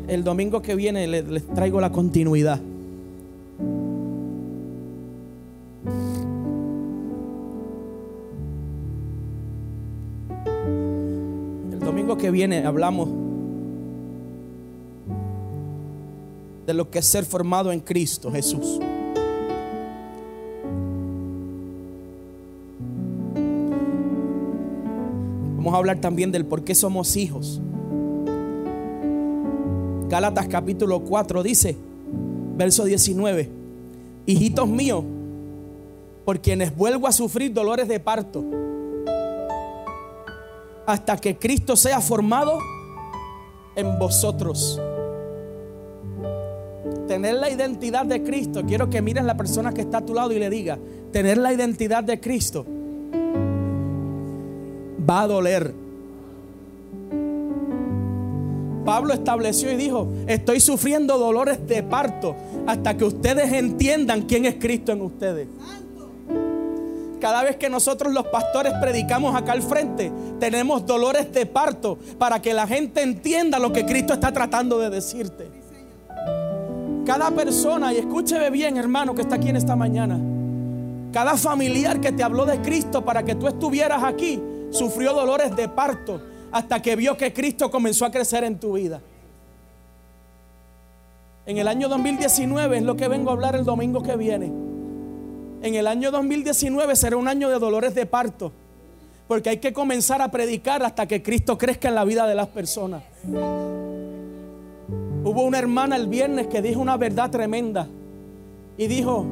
El 0.08 0.24
domingo 0.24 0.60
que 0.62 0.74
viene 0.74 1.06
les, 1.06 1.46
traigo 1.54 1.80
la 1.80 1.90
continuidad. 1.90 2.60
El 11.72 11.78
domingo 11.78 12.16
que 12.16 12.30
viene 12.30 12.64
hablamos 12.66 13.08
de 16.66 16.74
lo 16.74 16.90
que 16.90 16.98
es 16.98 17.06
ser 17.06 17.24
formado 17.24 17.72
en 17.72 17.80
Cristo 17.80 18.30
Jesús. 18.30 18.80
Vamos 25.56 25.74
a 25.74 25.76
hablar 25.76 26.00
también 26.00 26.32
del 26.32 26.44
por 26.44 26.64
qué 26.64 26.74
somos 26.74 27.16
hijos. 27.16 27.60
Gálatas 30.12 30.46
capítulo 30.46 31.00
4 31.00 31.42
dice, 31.42 31.74
verso 32.54 32.84
19, 32.84 33.48
hijitos 34.26 34.68
míos, 34.68 35.02
por 36.26 36.38
quienes 36.38 36.76
vuelvo 36.76 37.06
a 37.06 37.12
sufrir 37.12 37.50
dolores 37.54 37.88
de 37.88 37.98
parto, 37.98 38.44
hasta 40.84 41.16
que 41.16 41.38
Cristo 41.38 41.76
sea 41.76 42.02
formado 42.02 42.58
en 43.74 43.98
vosotros. 43.98 44.78
Tener 47.08 47.36
la 47.36 47.48
identidad 47.48 48.04
de 48.04 48.22
Cristo, 48.22 48.64
quiero 48.66 48.90
que 48.90 49.00
miren 49.00 49.26
la 49.26 49.38
persona 49.38 49.72
que 49.72 49.80
está 49.80 49.96
a 49.96 50.04
tu 50.04 50.12
lado 50.12 50.30
y 50.32 50.38
le 50.38 50.50
diga, 50.50 50.78
tener 51.10 51.38
la 51.38 51.54
identidad 51.54 52.04
de 52.04 52.20
Cristo 52.20 52.66
va 55.08 55.22
a 55.22 55.26
doler. 55.26 55.81
Pablo 58.84 59.14
estableció 59.14 59.70
y 59.70 59.76
dijo, 59.76 60.08
estoy 60.26 60.60
sufriendo 60.60 61.18
dolores 61.18 61.66
de 61.66 61.82
parto 61.82 62.34
hasta 62.66 62.96
que 62.96 63.04
ustedes 63.04 63.52
entiendan 63.52 64.22
quién 64.22 64.44
es 64.44 64.56
Cristo 64.56 64.92
en 64.92 65.02
ustedes. 65.02 65.48
Cada 67.20 67.44
vez 67.44 67.56
que 67.56 67.70
nosotros 67.70 68.12
los 68.12 68.26
pastores 68.26 68.72
predicamos 68.80 69.36
acá 69.36 69.52
al 69.52 69.62
frente, 69.62 70.10
tenemos 70.40 70.84
dolores 70.84 71.32
de 71.32 71.46
parto 71.46 71.96
para 72.18 72.42
que 72.42 72.52
la 72.52 72.66
gente 72.66 73.00
entienda 73.00 73.60
lo 73.60 73.72
que 73.72 73.86
Cristo 73.86 74.12
está 74.12 74.32
tratando 74.32 74.78
de 74.80 74.90
decirte. 74.90 75.46
Cada 77.06 77.30
persona, 77.30 77.92
y 77.92 77.98
escúcheme 77.98 78.50
bien 78.50 78.76
hermano 78.76 79.14
que 79.14 79.22
está 79.22 79.36
aquí 79.36 79.50
en 79.50 79.56
esta 79.56 79.76
mañana, 79.76 80.18
cada 81.12 81.36
familiar 81.36 82.00
que 82.00 82.10
te 82.10 82.24
habló 82.24 82.44
de 82.44 82.60
Cristo 82.60 83.04
para 83.04 83.22
que 83.22 83.36
tú 83.36 83.46
estuvieras 83.46 84.02
aquí, 84.02 84.42
sufrió 84.70 85.12
dolores 85.12 85.54
de 85.54 85.68
parto 85.68 86.31
hasta 86.52 86.80
que 86.82 86.94
vio 86.94 87.16
que 87.16 87.32
Cristo 87.32 87.70
comenzó 87.70 88.04
a 88.04 88.10
crecer 88.10 88.44
en 88.44 88.60
tu 88.60 88.74
vida. 88.74 89.00
En 91.46 91.58
el 91.58 91.66
año 91.66 91.88
2019 91.88 92.76
es 92.76 92.82
lo 92.84 92.94
que 92.96 93.08
vengo 93.08 93.30
a 93.30 93.32
hablar 93.32 93.56
el 93.56 93.64
domingo 93.64 94.02
que 94.02 94.16
viene. 94.16 94.52
En 95.62 95.74
el 95.74 95.86
año 95.86 96.10
2019 96.10 96.94
será 96.94 97.16
un 97.16 97.26
año 97.26 97.48
de 97.48 97.58
dolores 97.58 97.94
de 97.94 98.06
parto. 98.06 98.52
Porque 99.26 99.50
hay 99.50 99.56
que 99.58 99.72
comenzar 99.72 100.20
a 100.20 100.30
predicar 100.30 100.82
hasta 100.82 101.06
que 101.06 101.22
Cristo 101.22 101.56
crezca 101.56 101.88
en 101.88 101.94
la 101.94 102.04
vida 102.04 102.26
de 102.26 102.34
las 102.34 102.48
personas. 102.48 103.02
Hubo 105.24 105.42
una 105.42 105.58
hermana 105.58 105.96
el 105.96 106.06
viernes 106.06 106.48
que 106.48 106.60
dijo 106.60 106.80
una 106.80 106.96
verdad 106.96 107.30
tremenda. 107.30 107.88
Y 108.76 108.88
dijo, 108.88 109.24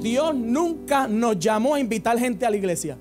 Dios 0.00 0.34
nunca 0.34 1.08
nos 1.08 1.38
llamó 1.38 1.74
a 1.74 1.80
invitar 1.80 2.18
gente 2.18 2.46
a 2.46 2.50
la 2.50 2.56
iglesia. 2.56 2.96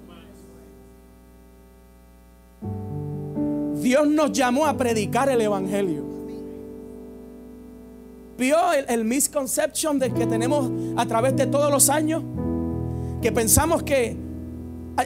Dios 3.87 4.05
nos 4.05 4.33
llamó 4.33 4.65
a 4.65 4.75
predicar 4.75 5.29
el 5.29 5.39
Evangelio. 5.39 6.03
¿Vio 8.37 8.57
el, 8.73 9.05
misconception 9.05 9.97
de 9.97 10.11
que 10.11 10.25
tenemos 10.25 10.69
a 10.97 11.05
través 11.05 11.37
de 11.37 11.47
todos 11.47 11.71
los 11.71 11.89
años? 11.89 12.21
Que 13.21 13.31
pensamos 13.31 13.83
que 13.83 14.17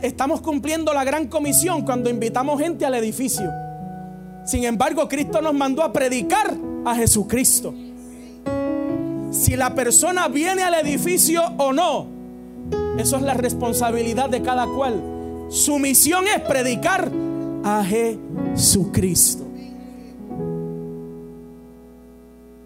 estamos 0.02 0.42
cumpliendo 0.42 0.94
la 0.94 1.04
gran 1.04 1.28
comisión 1.28 1.84
cuando 1.84 2.10
invitamos 2.10 2.60
gente 2.60 2.84
al 2.84 2.96
edificio. 2.96 3.52
Sin 4.48 4.64
embargo, 4.64 5.08
Cristo 5.08 5.44
nos 5.44 5.54
mandó 5.54 5.84
a 5.84 5.94
predicar 5.94 6.52
a 6.84 6.96
Jesucristo. 6.96 7.76
Si 9.30 9.56
la 9.56 9.76
persona 9.76 10.28
viene 10.28 10.64
al 10.64 10.74
edificio 10.74 11.44
o 11.60 11.72
no, 11.72 12.08
eso 12.98 13.18
es 13.18 13.22
la 13.22 13.36
responsabilidad 13.36 14.28
de 14.32 14.42
cada 14.42 14.66
cual. 14.66 15.04
Su 15.50 15.78
misión 15.78 16.26
es 16.28 16.42
predicar 16.42 17.12
a 17.64 17.84
Jesucristo. 17.84 19.44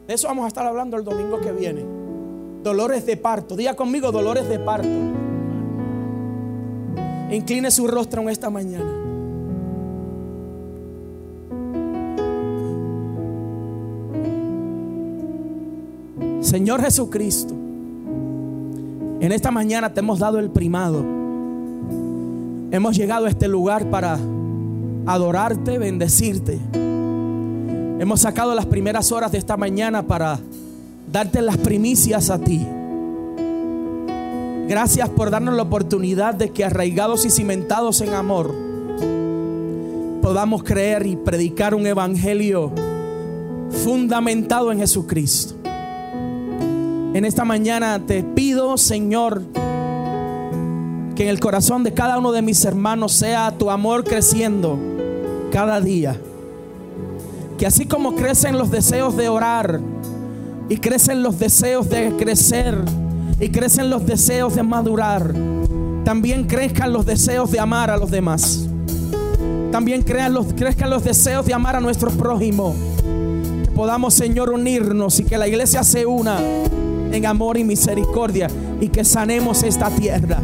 De 0.07 0.13
eso 0.13 0.27
vamos 0.27 0.45
a 0.45 0.47
estar 0.47 0.65
hablando 0.65 0.97
el 0.97 1.03
domingo 1.03 1.39
que 1.41 1.51
viene. 1.51 1.83
Dolores 2.63 3.05
de 3.05 3.17
parto. 3.17 3.55
Diga 3.55 3.75
conmigo 3.75 4.11
dolores 4.11 4.47
de 4.47 4.59
parto. 4.59 4.87
Incline 7.31 7.71
su 7.71 7.87
rostro 7.87 8.21
en 8.21 8.29
esta 8.29 8.49
mañana. 8.49 9.01
Señor 16.41 16.81
Jesucristo, 16.81 17.53
en 19.19 19.31
esta 19.31 19.49
mañana 19.49 19.93
te 19.93 20.01
hemos 20.01 20.19
dado 20.19 20.37
el 20.37 20.51
primado. 20.51 21.03
Hemos 22.71 22.95
llegado 22.95 23.25
a 23.25 23.29
este 23.29 23.47
lugar 23.47 23.89
para 23.89 24.19
adorarte, 25.05 25.77
bendecirte. 25.77 26.59
Hemos 27.99 28.21
sacado 28.21 28.53
las 28.55 28.65
primeras 28.65 29.11
horas 29.11 29.31
de 29.31 29.37
esta 29.37 29.57
mañana 29.57 30.03
para 30.03 30.39
darte 31.11 31.41
las 31.41 31.57
primicias 31.57 32.29
a 32.29 32.39
ti. 32.39 32.65
Gracias 34.67 35.09
por 35.09 35.29
darnos 35.29 35.55
la 35.55 35.63
oportunidad 35.63 36.33
de 36.33 36.49
que 36.49 36.65
arraigados 36.65 37.25
y 37.25 37.29
cimentados 37.29 38.01
en 38.01 38.13
amor 38.13 38.53
podamos 40.21 40.63
creer 40.63 41.05
y 41.05 41.15
predicar 41.15 41.75
un 41.75 41.85
evangelio 41.85 42.71
fundamentado 43.83 44.71
en 44.71 44.79
Jesucristo. 44.79 45.53
En 47.13 47.23
esta 47.23 47.45
mañana 47.45 48.01
te 48.05 48.23
pido, 48.23 48.75
Señor, 48.77 49.43
que 51.15 51.23
en 51.23 51.29
el 51.29 51.39
corazón 51.39 51.83
de 51.83 51.93
cada 51.93 52.17
uno 52.17 52.31
de 52.31 52.41
mis 52.41 52.65
hermanos 52.65 53.13
sea 53.13 53.55
tu 53.57 53.69
amor 53.69 54.03
creciendo 54.03 54.94
cada 55.55 55.79
día. 55.79 56.19
Que 57.57 57.65
así 57.65 57.85
como 57.85 58.15
crecen 58.15 58.57
los 58.57 58.71
deseos 58.71 59.15
de 59.15 59.29
orar 59.29 59.79
y 60.67 60.75
crecen 60.75 61.23
los 61.23 61.39
deseos 61.39 61.87
de 61.87 62.11
crecer 62.17 62.77
y 63.39 63.47
crecen 63.47 63.89
los 63.89 64.05
deseos 64.05 64.53
de 64.53 64.63
madurar, 64.63 65.33
también 66.03 66.43
crezcan 66.43 66.91
los 66.91 67.05
deseos 67.05 67.51
de 67.51 67.61
amar 67.61 67.89
a 67.89 67.95
los 67.95 68.11
demás. 68.11 68.67
También 69.71 70.03
los, 70.29 70.47
crezcan 70.55 70.89
los 70.89 71.05
deseos 71.05 71.45
de 71.45 71.53
amar 71.53 71.77
a 71.77 71.79
nuestro 71.79 72.11
prójimo. 72.11 72.75
Que 73.63 73.71
podamos, 73.71 74.13
Señor, 74.13 74.49
unirnos 74.49 75.21
y 75.21 75.23
que 75.23 75.37
la 75.37 75.47
iglesia 75.47 75.85
se 75.85 76.05
una 76.05 76.37
en 77.13 77.25
amor 77.25 77.57
y 77.57 77.63
misericordia 77.63 78.49
y 78.81 78.89
que 78.89 79.05
sanemos 79.05 79.63
esta 79.63 79.89
tierra 79.89 80.41